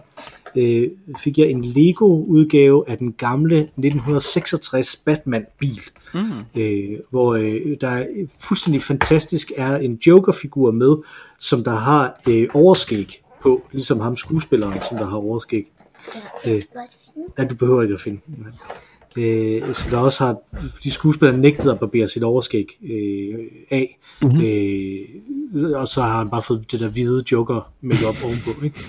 [0.57, 5.81] øh, fik jeg en Lego-udgave af den gamle 1966 Batman-bil,
[6.15, 6.61] mm.
[6.61, 8.07] øh, hvor øh, der er
[8.39, 10.97] fuldstændig fantastisk er en Joker-figur med,
[11.39, 15.67] som der har øh, overskæg på, ligesom ham skuespilleren, som der har overskæg.
[16.49, 16.63] Øh.
[17.39, 18.21] Ja, du behøver ikke at finde.
[19.17, 20.37] Øh, som der også har,
[20.85, 23.39] de skuespillere nægtet at barbere sit overskæg øh,
[23.71, 23.99] af.
[24.23, 24.41] Mm-hmm.
[24.41, 25.09] Øh,
[25.75, 28.51] og så har han bare fået det der hvide joker make ovenpå.
[28.65, 28.81] Ikke?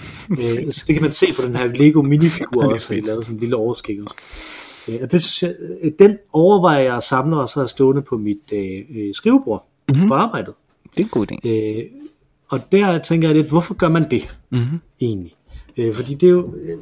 [0.65, 2.99] øh, så det kan man se på den her Lego minifigur er også, har de
[3.01, 3.07] fedt.
[3.07, 4.15] lavet sådan en lille overskæg også.
[4.89, 8.01] Øh, og det synes jeg, øh, den overvejer jeg at samle og så have stående
[8.01, 10.07] på mit øh, øh, skrivebord mm-hmm.
[10.07, 10.53] på arbejdet.
[10.91, 11.49] Det er en god idé.
[11.49, 11.83] Øh,
[12.49, 14.79] og der tænker jeg lidt, hvorfor gør man det Mm-hmm.
[15.01, 15.35] egentlig?
[15.77, 16.77] Øh, fordi det er jo, øh,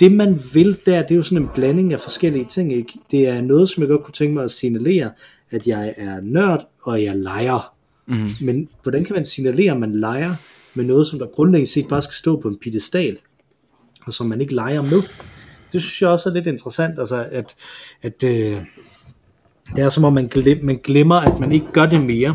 [0.00, 2.92] det man vil der, det er jo sådan en blanding af forskellige ting, ikke?
[3.10, 5.10] Det er noget, som jeg godt kunne tænke mig at signalere,
[5.50, 7.73] at jeg er nørd, og jeg leger.
[8.06, 8.30] Mm-hmm.
[8.40, 10.34] Men hvordan kan man signalere, at man leger
[10.74, 13.18] med noget, som der grundlæggende set bare skal stå på en pedestal,
[14.06, 15.02] og som man ikke leger med?
[15.72, 17.54] Det synes jeg også er lidt interessant, altså at,
[18.02, 18.58] at øh,
[19.76, 22.34] det er som om man, glem, man glemmer, at man ikke gør det mere.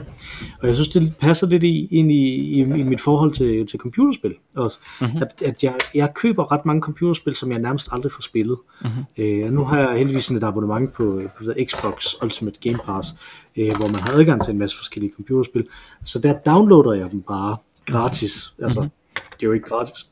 [0.61, 3.79] Og jeg synes, det passer lidt i, ind i, i, i mit forhold til, til
[3.79, 4.79] computerspil også.
[5.01, 5.21] Mm-hmm.
[5.21, 8.57] At, at jeg, jeg køber ret mange computerspil, som jeg nærmest aldrig får spillet.
[8.81, 9.23] Mm-hmm.
[9.23, 13.15] Øh, og nu har jeg heldigvis sådan et abonnement på, på Xbox Ultimate Game Pass,
[13.57, 15.67] øh, hvor man har adgang til en masse forskellige computerspil.
[16.05, 18.53] Så der downloader jeg dem bare gratis.
[18.61, 19.23] Altså, mm-hmm.
[19.39, 20.07] det er jo ikke gratis.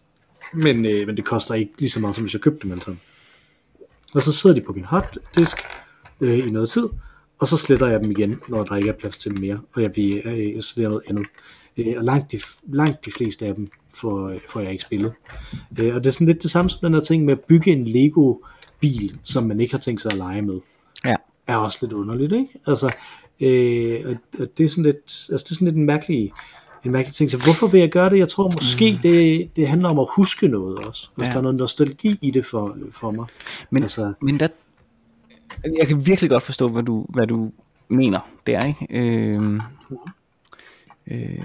[0.54, 2.84] Men, øh, men det koster ikke lige så meget, som hvis jeg købte dem alle
[2.84, 3.00] sammen.
[4.14, 5.58] Og så sidder de på min harddisk
[6.22, 6.88] øh, i noget tid,
[7.40, 9.82] og så sletter jeg dem igen, når der ikke er plads til dem mere, og
[9.82, 11.26] jeg vil øh, installere noget andet.
[11.78, 12.40] Øh, og langt de,
[12.74, 15.12] langt de fleste af dem får, øh, får jeg ikke spillet.
[15.80, 17.72] Øh, og det er sådan lidt det samme som den her ting med at bygge
[17.72, 20.58] en Lego-bil, som man ikke har tænkt sig at lege med,
[21.06, 21.16] Ja.
[21.48, 22.48] er også lidt underligt, ikke?
[22.68, 22.90] Altså,
[23.40, 26.32] øh, og, og det er sådan lidt, altså det er sådan lidt en mærkelig,
[26.86, 27.32] en mærkelig ting.
[27.32, 28.18] Så hvorfor vil jeg gøre det?
[28.18, 29.00] Jeg tror måske, mm.
[29.02, 31.10] det, det handler om at huske noget også.
[31.16, 31.32] Hvis Ja.
[31.32, 33.26] der er noget nostalgi i det for, for mig.
[33.70, 34.48] Men, altså, men der,
[35.78, 37.52] jeg kan virkelig godt forstå, hvad du, hvad du
[37.88, 38.88] mener der, ikke?
[38.90, 39.60] Øh,
[41.08, 41.40] øh,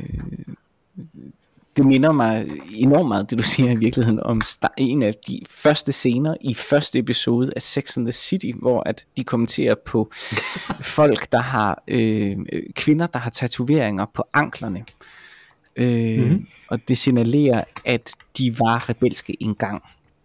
[1.76, 4.42] det minder mig enormt meget, det du siger i virkeligheden, om
[4.78, 9.06] en af de første scener i første episode af Sex and the City, hvor at
[9.16, 10.10] de kommenterer på
[10.96, 12.36] folk, der har øh,
[12.74, 14.84] kvinder, der har tatoveringer på anklerne.
[15.76, 16.46] Øh, mm-hmm.
[16.68, 19.82] Og det signalerer, at de var rebelske engang.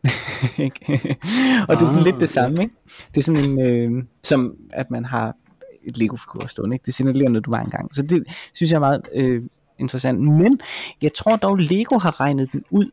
[1.70, 2.76] Og det er sådan Ah, lidt det samme, ikke?
[3.16, 5.36] Det er sådan en, øh, som at man har
[5.84, 6.86] et Lego-figur stående, ikke?
[6.86, 7.96] Det signalerer noget, du var engang.
[7.96, 9.42] Så det synes jeg er meget øh,
[9.80, 10.20] interessant.
[10.22, 10.60] Men
[11.02, 12.90] jeg tror dog, Lego har regnet den ud.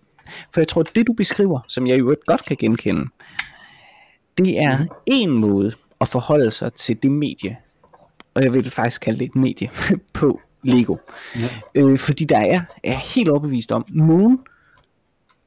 [0.54, 3.04] For jeg tror, det du beskriver, som jeg jo godt kan genkende,
[4.38, 4.88] det er Mhm.
[5.06, 7.56] en måde at forholde sig til det medie,
[8.34, 9.70] og jeg vil faktisk kalde det et medie,
[10.12, 10.96] på Lego.
[11.36, 11.48] Ja.
[11.74, 14.38] Øh, fordi der er, er helt overbevist om, nogen,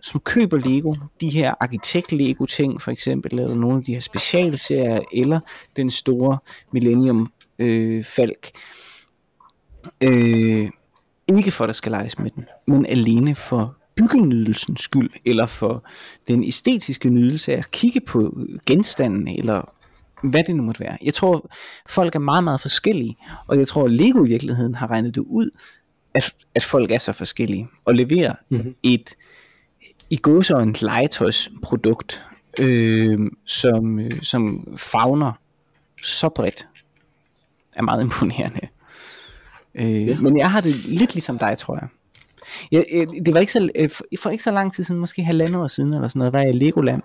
[0.02, 5.00] som køber Lego, de her arkitekt-Lego ting for eksempel, eller nogle af de her specialserier,
[5.14, 5.40] eller
[5.76, 6.38] den store
[6.72, 8.52] Millennium øh, Falk,
[10.04, 10.70] øh,
[11.38, 15.86] ikke for at der skal leges med den, men alene for byggenydelsens skyld, eller for
[16.28, 19.74] den æstetiske nydelse af at kigge på genstanden, eller
[20.24, 20.98] hvad det nu måtte være.
[21.04, 21.50] Jeg tror,
[21.90, 23.18] folk er meget, meget forskellige,
[23.48, 25.50] og jeg tror, at Lego i virkeligheden har regnet det ud,
[26.14, 28.76] at, at folk er så forskellige, og leverer mm-hmm.
[28.84, 29.16] et
[30.10, 32.26] i gåsøjne legetøjsprodukt,
[32.60, 35.32] øh, som, øh, som fagner
[36.04, 36.68] så bredt,
[37.76, 38.68] er meget imponerende.
[39.76, 40.20] Øh, ja.
[40.20, 41.88] Men jeg har det lidt ligesom dig, tror jeg.
[42.72, 43.90] jeg, jeg det var ikke så, øh,
[44.20, 46.50] for- ikke så lang tid siden, måske halvandet år siden, eller sådan noget, var jeg
[46.50, 47.02] i Legoland,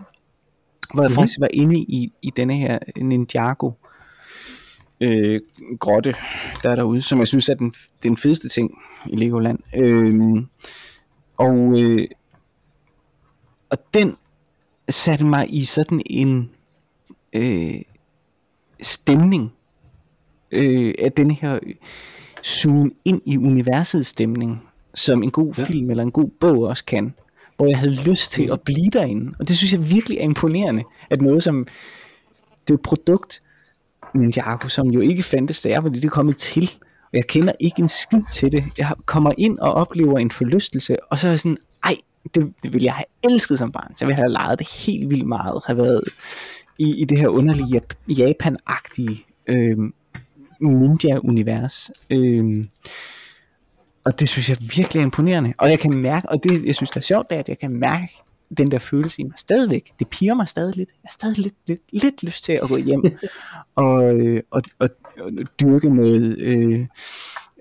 [0.94, 1.14] hvor jeg Mhm.
[1.14, 3.70] faktisk var inde i, i denne her Ninjago
[5.00, 5.38] øh,
[5.80, 6.14] grotte,
[6.62, 8.70] der er derude, som jeg synes er den, den fedeste ting
[9.06, 9.58] i Legoland.
[9.76, 10.42] Øh,
[11.36, 12.08] og, øh,
[13.72, 14.16] og den
[14.88, 16.50] satte mig i sådan en
[17.32, 17.74] øh,
[18.82, 19.52] stemning
[20.52, 21.58] øh, af den her
[22.44, 24.62] zoom ind i universets stemning,
[24.94, 25.64] som en god ja.
[25.64, 27.14] film eller en god bog også kan,
[27.56, 29.34] hvor jeg havde lyst til at blive derinde.
[29.38, 31.66] Og det synes jeg virkelig er imponerende, at noget som
[32.60, 33.42] det er et produkt,
[34.14, 37.82] Ninjago, som jo ikke fandtes der, fordi det er kommet til, og jeg kender ikke
[37.82, 38.64] en skid til det.
[38.78, 41.58] Jeg kommer ind og oplever en forlystelse, og så er jeg sådan,
[42.34, 43.96] det, det ville jeg have elsket som barn.
[43.96, 46.02] Så jeg ville have leget det helt vildt meget, have været
[46.78, 49.78] i, i det her underlige Japan-agtige øh,
[50.60, 51.90] ninja-univers.
[52.10, 52.66] Øh,
[54.06, 55.52] og det synes jeg virkelig er imponerende.
[55.58, 57.58] Og jeg kan mærke, og det jeg synes der er sjovt, det er, at jeg
[57.58, 58.12] kan mærke
[58.58, 59.92] den der følelse i mig stadigvæk.
[59.98, 60.90] Det piger mig stadig lidt.
[60.90, 63.02] Jeg har stadig lidt, lidt, lidt lyst til at gå hjem
[63.74, 64.88] og, øh, og, og,
[65.20, 66.86] og dyrke noget øh,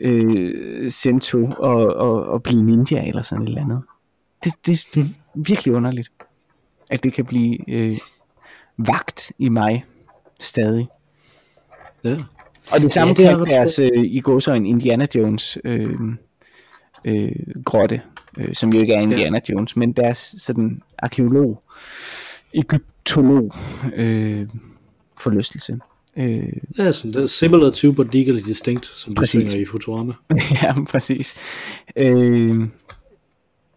[0.02, 3.82] øh, sento og, og, og blive ninja eller sådan et eller andet.
[4.44, 6.12] Det, det er virkelig underligt,
[6.90, 7.98] at det kan blive øh,
[8.78, 9.86] vagt i mig
[10.40, 10.88] stadig.
[12.04, 12.18] Ja.
[12.74, 15.58] Og det samme Ja, det er kan deres øh, i går så en Indiana Jones
[15.64, 15.96] øh,
[17.06, 17.32] øh,
[17.66, 18.02] grotte,
[18.38, 19.54] øh, som jo ikke er Indiana ja.
[19.54, 21.64] Jones, men deres sådan arkeolog,
[22.54, 23.56] egyptolog
[23.96, 24.48] øh,
[25.18, 25.80] forlystelse.
[26.18, 29.52] Øh, Ja, sådan, det er similar to, but legally distinct, som de Præcis.
[29.52, 30.14] synger i Futurama.
[30.64, 31.36] ja, præcis.
[31.96, 32.68] Øh,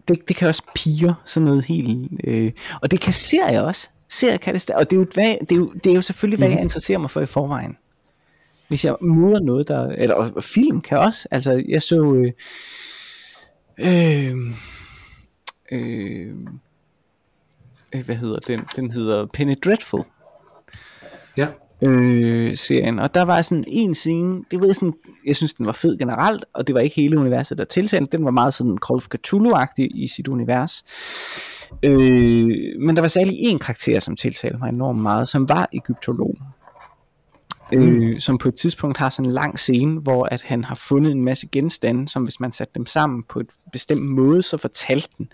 [0.08, 2.10] det, det kan også pige sådan noget helt...
[2.24, 2.52] Øh,
[2.82, 3.88] og det kan serier også.
[4.08, 6.38] Serier kan det, og det er jo, hvad, det er jo, det er jo selvfølgelig,
[6.38, 7.76] hvad jeg interesserer mig for i forvejen.
[8.68, 9.88] Hvis jeg møder noget, der...
[9.88, 11.28] Eller og, og film kan også.
[11.30, 12.14] Altså, jeg så...
[12.14, 12.32] Øh,
[13.78, 14.36] øh,
[15.72, 16.34] øh,
[17.94, 18.60] øh, hvad hedder den?
[18.76, 20.04] Den hedder Penny Dreadful
[21.36, 21.48] Ja.
[21.82, 24.94] Øh, serien, og der var sådan en scene, det var sådan,
[25.26, 28.24] jeg synes den var fed generelt, og det var ikke hele universet der tiltalte, den
[28.24, 30.84] var meget sådan Call of Cthulhu-agtig i sit univers,
[31.82, 36.36] øh, men der var særlig en karakter, som tiltalte mig enormt meget, som var egyptolog,
[37.72, 41.12] øh, som på et tidspunkt har sådan en lang scene, hvor at han har fundet
[41.12, 45.08] en masse genstande, som hvis man satte dem sammen på et bestemt måde, så fortalte
[45.18, 45.28] den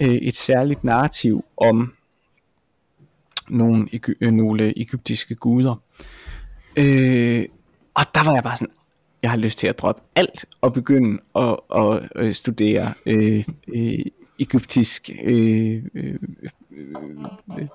[0.00, 1.92] øh, et særligt narrativ om
[3.48, 3.88] nogle,
[4.20, 5.82] øh, nogle egyptiske guder.
[6.76, 7.44] Øh,
[7.94, 8.74] og der var jeg bare sådan,
[9.22, 13.44] jeg har lyst til at droppe alt og begynde at, at, at studere øh,
[13.74, 13.98] øh,
[14.38, 16.14] egyptisk øh, øh,
[17.58, 17.66] øh,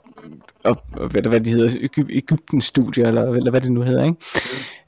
[0.63, 4.03] og, og hvad, hvad det hedder, Egyp, Ægyptens studier, eller, eller hvad det nu hedder,
[4.03, 4.17] ikke?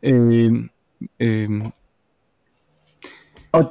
[0.04, 0.54] Øh,
[1.20, 1.62] øh,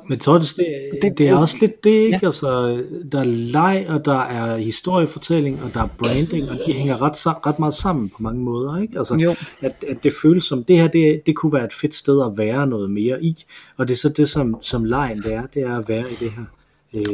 [0.08, 0.66] men Tordes, det,
[1.02, 2.18] Det- det, er også lidt det, ikke?
[2.22, 2.26] ja.
[2.26, 7.02] Altså, der er leg, og der er historiefortælling, og der er branding, og de hænger
[7.02, 8.98] ret, ret meget sammen på mange måder, ikke?
[8.98, 9.34] Altså, Jo.
[9.60, 12.38] At, at det føles som, det her, det, det kunne være et fedt sted at
[12.38, 13.44] være noget mere i,
[13.76, 16.14] og det er så det, som, som lejen det er, det er at være i
[16.20, 16.44] det her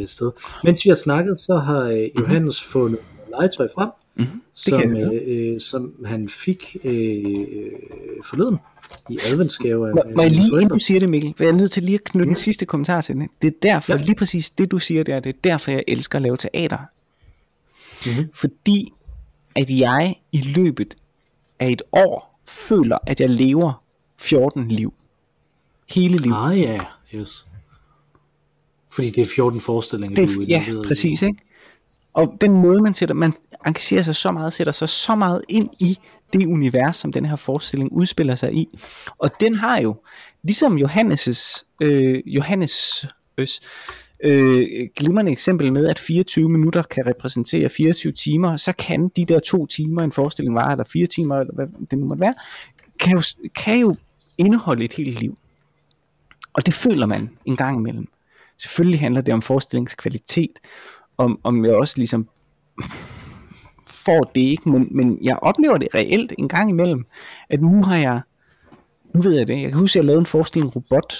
[0.00, 0.30] øh, sted.
[0.64, 2.98] Mens vi har snakket, så har øh, Johannes fundet
[3.30, 3.88] legetøj frem,
[4.18, 4.42] Mhm.
[4.54, 7.24] som, øh, øh, som han fik øh,
[8.24, 8.58] forleden
[9.10, 11.56] i adventsgave af, Må, må jeg lige, inden du siger det, Mikkel, for jeg er
[11.56, 13.28] nødt til lige at knytte den sidste kommentar til det.
[13.42, 14.02] Det er derfor, ja.
[14.02, 16.78] Lige præcis det du siger der, det er derfor, jeg elsker at lave teater.
[18.06, 18.30] Mhm.
[18.34, 18.92] Fordi
[19.54, 20.96] at jeg i løbet
[21.58, 23.82] af et år føler, at jeg lever
[24.18, 24.94] 14 liv.
[25.94, 26.32] Hele liv.
[26.32, 26.80] Ah ja,
[27.14, 27.46] yes.
[28.90, 31.38] Fordi det er 14 forestillinger, Det du er, ja, præcis, ikke?
[32.14, 33.32] Og den måde, man sætter, man
[33.66, 35.98] engagerer sig så meget, sætter sig så meget ind i
[36.32, 38.78] det univers, som den her forestilling udspiller sig i.
[39.18, 39.96] Og den har jo,
[40.42, 43.06] ligesom Johannes' øh, Johannes
[44.24, 49.38] øh, glimrende eksempel med, at 24 minutter kan repræsentere 24 timer, så kan de der
[49.38, 52.34] to timer, en forestilling var, eller fire timer, eller hvad det nu måtte være,
[53.00, 53.22] kan jo,
[53.54, 53.96] kan jo
[54.38, 55.38] indeholde et helt liv.
[56.52, 58.08] Og det føler man en gang imellem.
[58.58, 60.58] Selvfølgelig handler det om forestillingskvalitet,
[61.18, 62.28] om, om jeg også ligesom
[63.86, 67.04] får det ikke, men, men jeg oplever det reelt en gang imellem,
[67.48, 68.20] at nu har jeg,
[69.14, 71.14] nu ved jeg det, jeg kan huske, at jeg lavede en forestilling, Robot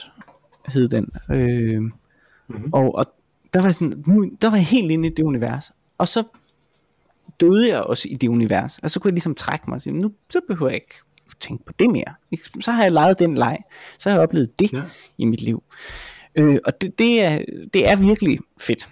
[0.69, 2.73] hed den, øh, mm-hmm.
[2.73, 3.07] og, og
[3.55, 6.23] der var, sådan, nu, der var jeg helt inde i det univers, og så
[7.41, 9.93] døde jeg også i det univers, og så kunne jeg ligesom trække mig og sige,
[9.93, 10.95] nu så behøver jeg ikke
[11.41, 12.15] tænke på det mere,
[12.61, 13.59] så har jeg lejet den leg,
[13.99, 14.73] så har jeg oplevet det.
[14.73, 14.83] Ja.
[15.19, 15.63] i mit liv,
[16.35, 17.43] øh, og det, det, er,
[17.75, 18.89] det er virkelig fedt.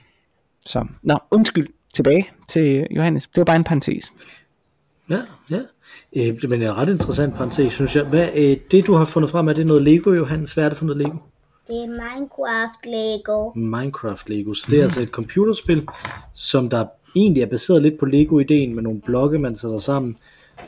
[0.66, 3.26] Så, nå, undskyld, tilbage til Johannes.
[3.26, 4.12] Det var bare en parentes.
[5.10, 5.60] Ja, ja.
[6.16, 8.04] Øh, men det er en ret interessant parentes, synes jeg.
[8.04, 10.52] Hvad, øh, det du har fundet frem, er det noget Lego, Johannes?
[10.52, 11.16] Hvad er det for noget Lego?
[11.66, 13.52] Det er Minecraft Lego.
[13.54, 14.54] Minecraft Lego.
[14.54, 15.88] Så det er altså et computerspil,
[16.34, 16.86] som der
[17.16, 20.16] egentlig er baseret lidt på Lego-ideen med nogle blokke, man sætter sammen,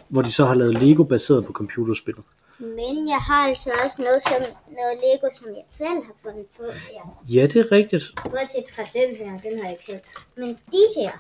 [0.09, 2.25] hvor de så har lavet Lego baseret på computerspillet.
[2.59, 4.41] Men jeg har altså også noget, som,
[4.71, 7.23] noget Lego, som jeg selv har fundet på her.
[7.29, 8.05] Ja, det er rigtigt.
[8.23, 10.01] Bortset fra den her, den har jeg ikke selv.
[10.37, 11.11] Men de her,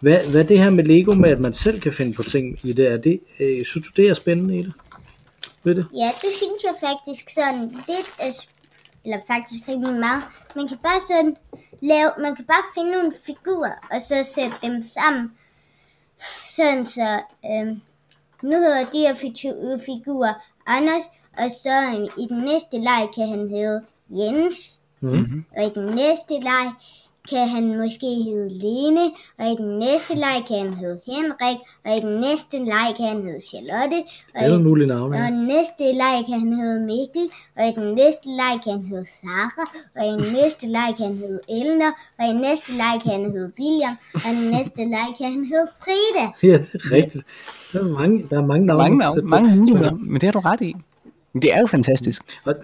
[0.00, 2.58] Hvad, hvad er det her med Lego med, at man selv kan finde på ting
[2.62, 2.92] i det?
[2.92, 4.72] Er det øh, synes du, det er spændende i det?
[5.64, 5.86] Ved det?
[5.94, 8.32] ja, det synes jeg faktisk sådan lidt, er
[9.04, 10.22] eller faktisk rimelig meget.
[10.56, 11.36] Man kan bare sådan
[11.80, 15.32] lave, man kan bare finde nogle figurer, og så sætte dem sammen.
[16.56, 17.80] Sådan så, øhm,
[18.42, 19.14] nu hedder de her
[19.84, 20.34] figurer
[20.66, 21.02] Anders,
[21.38, 24.78] og så i den næste leg kan han hedde Jens.
[25.00, 25.44] Mm.
[25.56, 26.72] Og i den næste leg
[27.30, 29.06] kan han måske hedde Lene,
[29.38, 33.06] og i den næste leg kan han hedde Henrik, og i den næste leg kan
[33.12, 33.98] han hedde Charlotte,
[34.34, 35.16] og i, mulige navne.
[35.16, 37.26] og i den næste leg kan han hedde Mikkel,
[37.56, 39.64] og i den næste leg kan han hedde Sara,
[39.96, 43.12] og i den næste leg kan han hedde Elner, og i den næste leg kan
[43.18, 46.24] han hedde William, og i den næste leg kan han hedde Frida.
[46.50, 47.24] ja, det er rigtigt.
[47.72, 48.82] Der er mange, der er mange navne.
[48.82, 49.34] Mange, at navn, sætte på.
[49.36, 50.72] mange muligheder, men det har du ret i.
[51.42, 52.22] Det er jo fantastisk.
[52.44, 52.54] Og,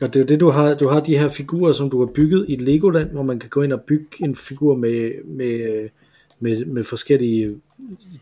[0.00, 2.46] og det er det, du har, du har de her figurer, som du har bygget
[2.48, 5.88] i Legoland, hvor man kan gå ind og bygge en figur med, med,
[6.40, 7.60] med, med forskellige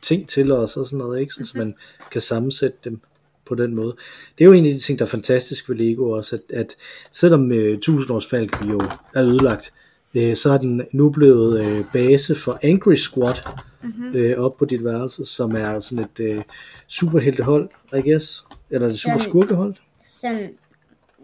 [0.02, 1.34] ting til os og sådan noget, ikke?
[1.34, 1.74] Sådan, så man
[2.10, 3.00] kan sammensætte dem
[3.46, 3.96] på den måde.
[4.38, 6.76] Det er jo en af de ting, der er fantastisk ved Lego også, at, at
[7.12, 8.80] selvom øh, 1000-årsfalken jo
[9.14, 9.72] er ødelagt,
[10.14, 13.34] øh, så er den nu blevet øh, base for Angry Squad
[13.82, 14.14] mm-hmm.
[14.14, 16.42] øh, op på dit værelse, som er sådan et øh,
[16.88, 19.74] superheltehold, I guess, eller et super skurkehold.
[20.04, 20.50] Sådan,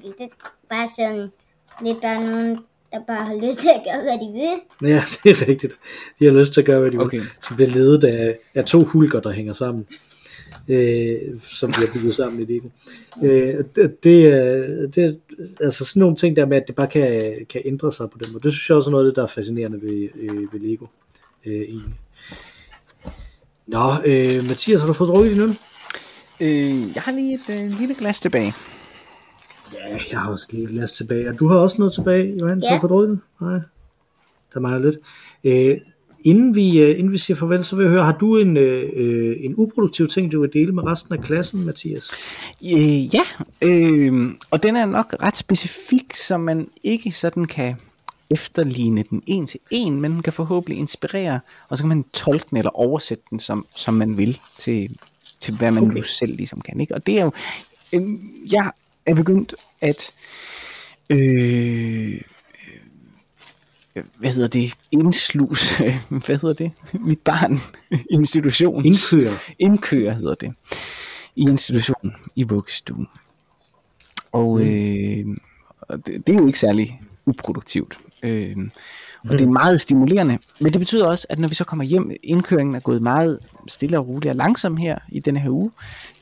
[0.03, 0.33] lidt,
[0.71, 1.29] bare sådan,
[1.83, 2.59] lidt bare nogen,
[2.93, 4.89] der bare har lyst til at gøre, hvad de vil.
[4.91, 5.79] Ja, det er rigtigt.
[6.21, 7.07] De har lyst til at gøre, hvad de vil.
[7.07, 7.21] Okay.
[7.49, 9.87] Som bliver ledet af, af to hulker, der hænger sammen.
[10.69, 12.69] Øh, som bliver bygget sammen i Lego.
[13.23, 15.13] Øh, det, det, er- det, er
[15.61, 18.33] altså sådan nogle ting der med, at det bare kan, kan ændre sig på den
[18.33, 18.43] måde.
[18.43, 20.87] Det synes jeg også er noget af det, der er fascinerende ved, øh, ved Lego.
[21.47, 21.95] Øh, egentlig.
[23.67, 25.59] Nå, øh, Mathias, har du fået drukket din øl?
[26.41, 28.53] Øh, jeg har lige et øh, lille glas tilbage.
[29.75, 31.29] Ja, jeg har også lige glas tilbage.
[31.29, 32.61] Og du har også noget tilbage, Johan?
[32.61, 32.79] Ja.
[32.79, 33.21] Fået drukket?
[33.41, 33.61] Nej,
[34.55, 34.99] der mangler lidt.
[35.45, 35.79] Øh,
[36.25, 38.91] inden, vi, øh, inden vi siger farvel, så vil jeg høre, har du en, øh,
[38.97, 42.11] øh, en uproduktiv ting, du vil dele med resten af klassen, Mathias?
[42.75, 43.23] Øh, ja,
[43.63, 47.75] øh, og den er nok ret specifik, så man ikke sådan kan
[48.31, 52.47] efterligne den en til en, men den kan forhåbentlig inspirere, og så kan man tolke
[52.51, 54.99] den eller oversætte den, som, som man vil, til,
[55.41, 55.83] til hvad man.
[55.83, 55.97] Okay.
[55.97, 56.81] nu selv ligesom kan.
[56.81, 56.95] Ikke?
[56.95, 57.33] Og det er jo,
[57.93, 58.03] øh,
[58.53, 58.71] jeg
[59.09, 60.13] er begyndt at,
[61.11, 62.21] øh,
[63.97, 65.77] øh, hvad hedder det, indslus,
[66.27, 67.61] hvad hedder det, mit barn,
[68.11, 68.85] institution.
[68.85, 69.35] Indkører.
[69.59, 70.55] Indkører hedder det,
[71.37, 73.07] i institutionen, i vuggestuen.
[74.33, 75.37] Og øh,
[75.81, 77.99] og det, det er jo ikke særlig uproduktivt.
[78.23, 78.57] Øh,
[79.29, 80.39] og det er meget stimulerende.
[80.61, 83.39] Men det betyder også, at når vi så kommer hjem, indkøringen er gået meget
[83.69, 85.71] stille og roligt og langsom her i denne her uge.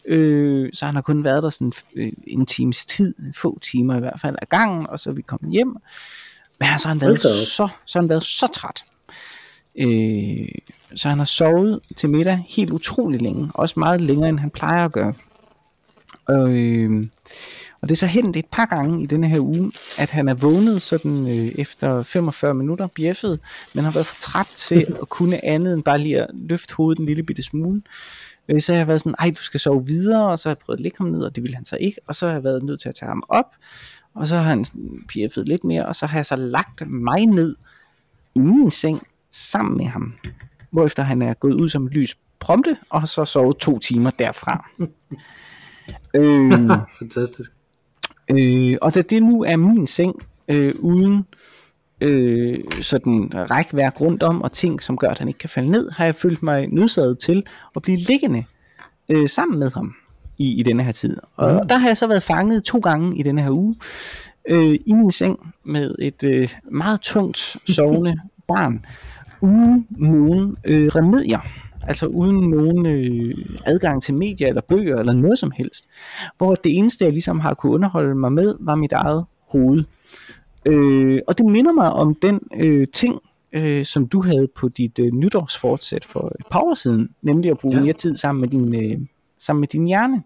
[0.07, 4.01] Øh, så han har kun været der sådan øh, en times tid, få timer i
[4.01, 5.77] hvert fald af gangen, og så er vi kommet hjem.
[6.61, 7.35] Men så har han været da op.
[7.35, 8.85] så, så, har han været så træt.
[9.79, 10.49] Øh,
[10.95, 13.51] så han har sovet til middag helt utrolig længe.
[13.55, 15.15] Også meget længere, end han plejer at gøre.
[16.27, 17.09] Og, øh,
[17.81, 20.35] og det er så hent et par gange i denne her uge, at han er
[20.35, 23.41] vågnet sådan øh, efter 45 minutter, bjeffet,
[23.75, 27.01] men har været for træt til at kunne andet end bare lige at løfte hovedet
[27.01, 27.77] en lille bitte smule.
[27.77, 28.26] Øh,
[28.61, 30.79] så har jeg været sådan, ej, du skal sove videre, og så har jeg prøvet
[30.79, 32.63] at lægge ham ned, og det ville han så ikke, og så har jeg været
[32.63, 33.55] nødt til at tage ham op,
[34.15, 34.65] og så har han
[35.13, 37.57] pjeffet lidt mere, og så har jeg så lagt mig ned
[38.35, 40.15] i min seng sammen med ham,
[40.71, 44.11] hvorefter han er gået ud som et lys prompte, og har så sovet to timer
[44.11, 44.69] derfra.
[46.15, 47.53] øh, Fantastisk.
[48.31, 50.15] Øh, og da det nu er min seng,
[50.49, 51.27] øh, uden
[52.01, 55.91] øh, sådan rækværk rundt om, og ting, som gør, at han ikke kan falde ned,
[55.91, 57.43] har jeg følt mig nødsaget til
[57.77, 58.45] at blive liggende
[59.09, 59.95] øh, sammen med ham
[60.39, 61.17] i, i denne her tid.
[61.37, 61.69] Og Mm.
[61.69, 63.77] der har jeg så været fanget to gange i denne her uge,
[64.49, 68.17] øh, i min seng med et øh, meget tungt sovende
[68.49, 68.85] barn,
[69.41, 71.41] uden nogen øh, remedier.
[71.89, 73.35] Altså uden nogen øh,
[73.67, 75.87] adgang til medier eller bøger eller noget som helst.
[76.39, 79.85] Hvor det eneste, jeg ligesom har kunne underholde mig med, var mit eget hoved.
[80.67, 83.21] Øh, og det minder mig om den øh, ting,
[83.53, 87.59] øh, som du havde på dit øh, nytårsfortsæt for et par år siden, nemlig at
[87.59, 87.83] bruge ja.
[87.83, 88.99] Mere tid sammen med din, øh,
[89.39, 90.23] sammen med din hjerne.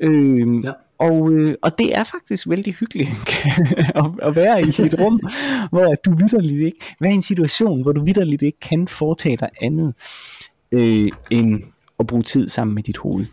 [0.00, 0.72] Øh, Ja.
[0.98, 3.10] og, øh, og det er faktisk vældig hyggeligt
[4.00, 5.20] at, at være i et rum,
[5.70, 9.48] hvor du vidderligt ikke, være i en situation, hvor du vidderligt ikke kan foretage dig
[9.60, 9.94] andet,
[10.72, 11.62] øh, end
[11.98, 13.24] at bruge tid sammen med dit hoved.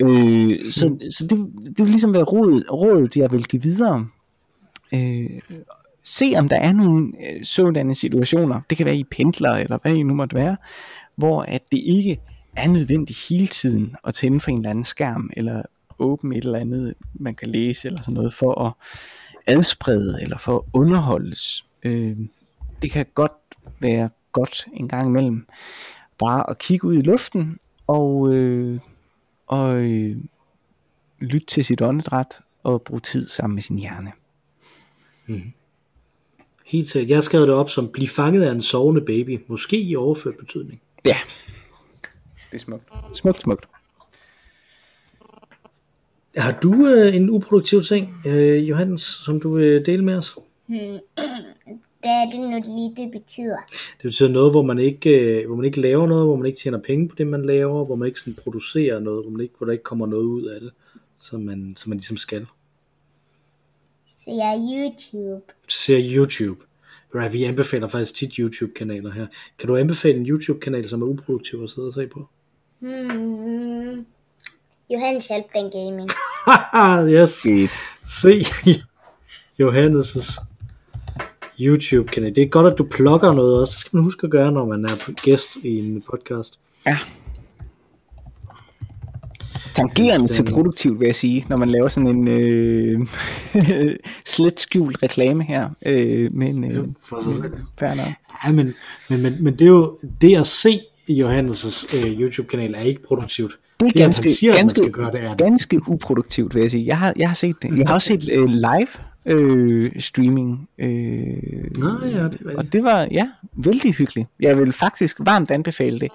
[0.00, 1.00] Øh, så, Mm.
[1.10, 4.06] så det, det vil ligesom være rådet, rådet, jeg vil give videre.
[4.92, 5.40] Øh,
[6.02, 9.94] se om der er nogle øh, sådanne situationer, det kan være i pendler, eller hvad
[9.94, 10.56] I nu måtte være,
[11.16, 12.20] hvor at det ikke
[12.56, 15.62] er nødvendigt hele tiden at tænde for en eller anden skærm, eller
[15.98, 18.72] åbne et eller andet, man kan læse, eller sådan noget, for at
[19.46, 21.66] adsprede, eller for at underholdes.
[21.82, 22.16] Øh,
[22.82, 23.32] det kan godt
[23.80, 25.46] være godt en gang imellem,
[26.18, 28.80] bare at kigge ud i luften, og, øh,
[29.46, 30.16] og øh,
[31.18, 34.12] lytte til sit åndedræt, og bruge tid sammen med sin hjerne.
[36.66, 37.10] Helt sikkert.
[37.10, 39.40] Jeg har skrevet det op som, bliv fanget af en sovende baby.
[39.46, 40.80] Måske i overført betydning.
[41.04, 41.16] Ja,
[42.50, 42.84] det er smukt.
[43.12, 43.68] Smukt, smukt.
[46.36, 50.36] Har du øh, en uproduktiv ting, øh, Johannes, som du vil dele med os?
[52.00, 53.56] Hvad er det nu lige, det betyder?
[53.70, 56.58] Det betyder noget, hvor man ikke, øh, hvor man ikke laver noget, hvor man ikke
[56.58, 59.54] tjener penge på det, man laver, hvor man ikke sådan producerer noget, hvor, man ikke,
[59.58, 60.70] hvor der ikke kommer noget ud af det,
[61.18, 62.46] som man, som man ligesom skal.
[64.26, 65.52] Så jeg er YouTube.
[65.68, 66.60] Ser YouTube.
[67.14, 69.26] Right, vi anbefaler faktisk tit YouTube-kanaler her.
[69.58, 72.28] Kan du anbefale en YouTube-kanal, som er uproduktiv at sidde og se på?
[72.78, 74.06] Hmm.
[74.90, 76.10] Johannes Halfdan Gaming.
[77.14, 77.42] yes.
[77.42, 77.80] Fedt.
[78.06, 78.46] Se
[79.62, 80.40] Johannes'
[81.60, 82.34] YouTube-kanal.
[82.34, 83.72] Det er godt, at du plukker noget også.
[83.72, 86.58] Det skal man huske at gøre, når man er gæst i en podcast.
[86.86, 86.98] Ja.
[89.76, 93.06] Tangerende til produktivt, vil jeg sige, når man laver sådan en øh,
[94.26, 95.68] slet skjult reklame her.
[95.86, 97.54] Øh, men øh, For sig selv.
[98.44, 98.74] Ja, men,
[99.10, 103.52] men, men, men det er jo det at se Johannes' øh, YouTube-kanal er ikke produktivt.
[103.80, 105.38] Det er Det, ganske, siger, at man ganske, skal gøre det, er det.
[105.38, 106.86] ganske uproduktivt, vil jeg sige.
[106.86, 107.78] Jeg har, jeg har set det.
[107.78, 108.88] Jeg har også set øh, live
[109.26, 110.68] øh, streaming.
[110.78, 110.88] Øh,
[111.78, 112.44] Nå ja, det er rigtigt.
[112.56, 114.28] og det var, ja, vældig hyggeligt.
[114.40, 116.08] Jeg vil faktisk varmt anbefale det.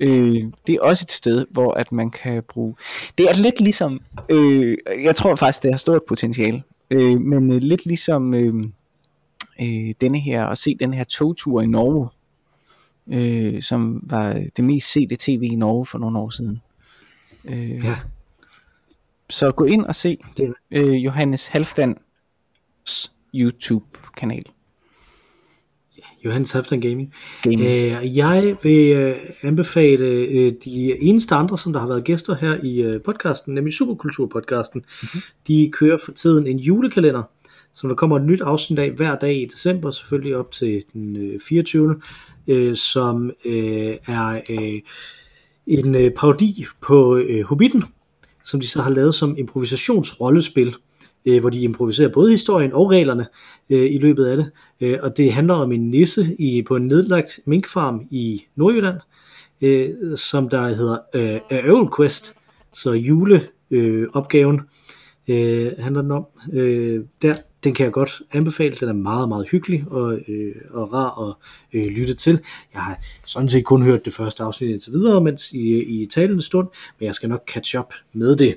[0.00, 2.74] Øh, det er også et sted, hvor at man kan bruge...
[3.18, 4.00] Det er lidt ligesom...
[4.28, 6.62] Øh, jeg tror faktisk, det har stort potentiale.
[6.90, 8.54] Øh, men øh, lidt ligesom øh,
[9.60, 12.08] øh, denne her, at se den her togtur i Norge,
[13.06, 16.60] øh, som var det mest sete tv i Norge for nogle år siden.
[17.44, 17.96] Øh, Ja,
[19.30, 24.44] Så gå ind og se det øh, Johannes Halfdans YouTube-kanal.
[26.24, 27.14] Johannes Halfdan Gaming.
[27.42, 27.60] Gaming.
[27.60, 32.58] Øh, jeg vil øh, anbefale øh, de eneste andre, som der har været gæster her
[32.62, 34.82] i øh, podcasten, nemlig Superkultur-podcasten.
[35.02, 35.20] Mm-hmm.
[35.46, 37.22] De kører for tiden en julekalender,
[37.72, 41.16] som der kommer et nyt afsnit af hver dag i december, selvfølgelig op til den
[41.16, 42.00] øh, 24.
[42.48, 44.80] Øh, som øh, er øh,
[45.66, 47.82] en øh, parodi på øh, Hobbiten,
[48.44, 50.74] som de så har lavet som improvisationsrollespil,
[51.24, 53.26] øh, hvor de improviserer både historien og reglerne
[53.70, 54.50] øh, i løbet af det.
[54.80, 58.98] Øh, og det handler om en nisse i, på en nedlagt minkfarm i Nordjylland,
[59.60, 62.34] øh, som der hedder øh, Owl Quest,
[62.72, 64.60] så juleopgaven øh, opgaven,
[65.28, 66.26] øh, handler den om.
[66.52, 70.92] Øh, der, den kan jeg godt anbefale, den er meget, meget hyggelig og, øh, og
[70.92, 71.34] rar at
[71.72, 72.40] øh, lytte til.
[72.74, 76.42] Jeg har sådan set kun hørt det første afsnit indtil videre, mens i, i talende
[76.42, 76.68] stund,
[76.98, 78.54] men jeg skal nok catch up med det.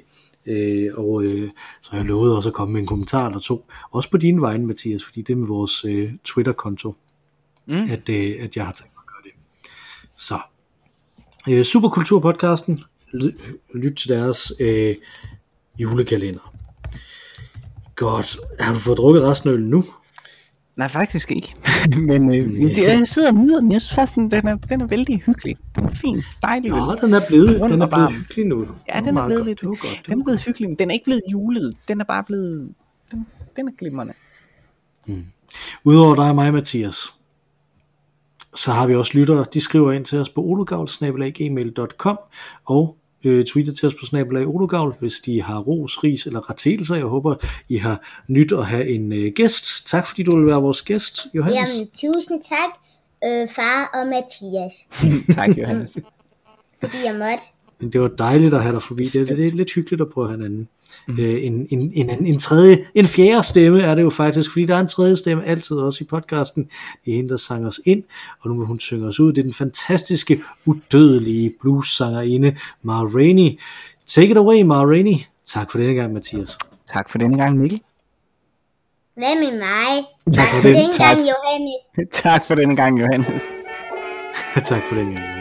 [0.48, 1.50] Øh, og øh,
[1.82, 4.41] så har jeg lovet også at komme med en kommentar eller to, også på dine
[4.41, 6.95] vegne, Mathias, fordi det er med vores øh, Twitter-konto,
[7.70, 7.76] Mm.
[7.76, 9.32] at, øh, at jeg har tænkt mig at gøre det.
[10.16, 10.39] Så,
[11.50, 12.84] øh, Superkulturpodcasten,
[13.74, 14.95] lyt, til deres øh,
[15.80, 16.54] julekalender.
[17.95, 18.38] Godt.
[18.60, 19.84] Har du fået drukket resten af øllen nu?
[20.78, 21.55] Nej, faktisk ikke.
[22.09, 23.71] men øh, men det, jeg sidder og nyder den.
[23.71, 25.57] Jeg synes faktisk, den, den, er, den er vældig hyggelig.
[25.75, 26.69] Den er fin, dejlig.
[26.69, 28.67] Ja, den er blevet, den er blevet hyggelig nu.
[28.93, 30.01] Ja, den er blevet lidt godt.
[30.07, 31.78] Den er blevet hyggelig, den er ikke blevet julet.
[31.88, 32.73] Den er bare blevet...
[33.11, 33.25] Den,
[33.55, 34.13] den er glimrende.
[35.84, 37.17] Udover dig og mig, Mathias,
[38.55, 39.45] så har vi også lyttere.
[39.53, 42.19] De skriver ind til os på ologavl.gmail.com
[42.65, 42.97] og
[43.28, 46.95] øh, tweeter til os på snabelag ologavl, hvis de har ros, ris eller rettelser.
[46.95, 47.36] Jeg håber,
[47.69, 49.88] I har nyt at have en øh, gæst.
[49.88, 51.57] Tak fordi du vil være vores gæst, Johannes.
[51.57, 52.69] Jamen, tusind tak,
[53.23, 54.73] øh, far og Mathias,
[55.38, 55.97] tak, Johannes.
[56.80, 57.43] fordi jeg måtte.
[57.80, 59.05] Men det var dejligt at have dig forbi.
[59.05, 60.67] Det, det, det er lidt hyggeligt at prøve at have en anden.
[61.08, 61.20] Mm.
[61.20, 64.66] Øh, en, en, en, anden, en, tredje, en fjerde stemme er det jo faktisk, fordi
[64.66, 66.64] der er en tredje stemme altid også i podcasten.
[67.05, 68.03] Det er hende, der sang os ind,
[68.41, 69.34] og nu vil hun synge os ud.
[69.34, 73.60] Det er den fantastiske, udødelige blues-sangerinde, Ma Rainey.
[74.08, 75.16] Take it away, Ma Rainey.
[75.45, 76.58] Tak for denne gang, Mathias.
[76.88, 77.82] tak for denne gang, Mikkel.
[79.18, 80.05] Hvad med mig?
[80.34, 80.76] Tak for for det.
[80.76, 81.16] den Tak.
[81.16, 82.10] gang, Johannes.
[82.24, 83.43] tak for denne gang, Johannes.
[84.70, 85.37] tak for denne gang, Johannes.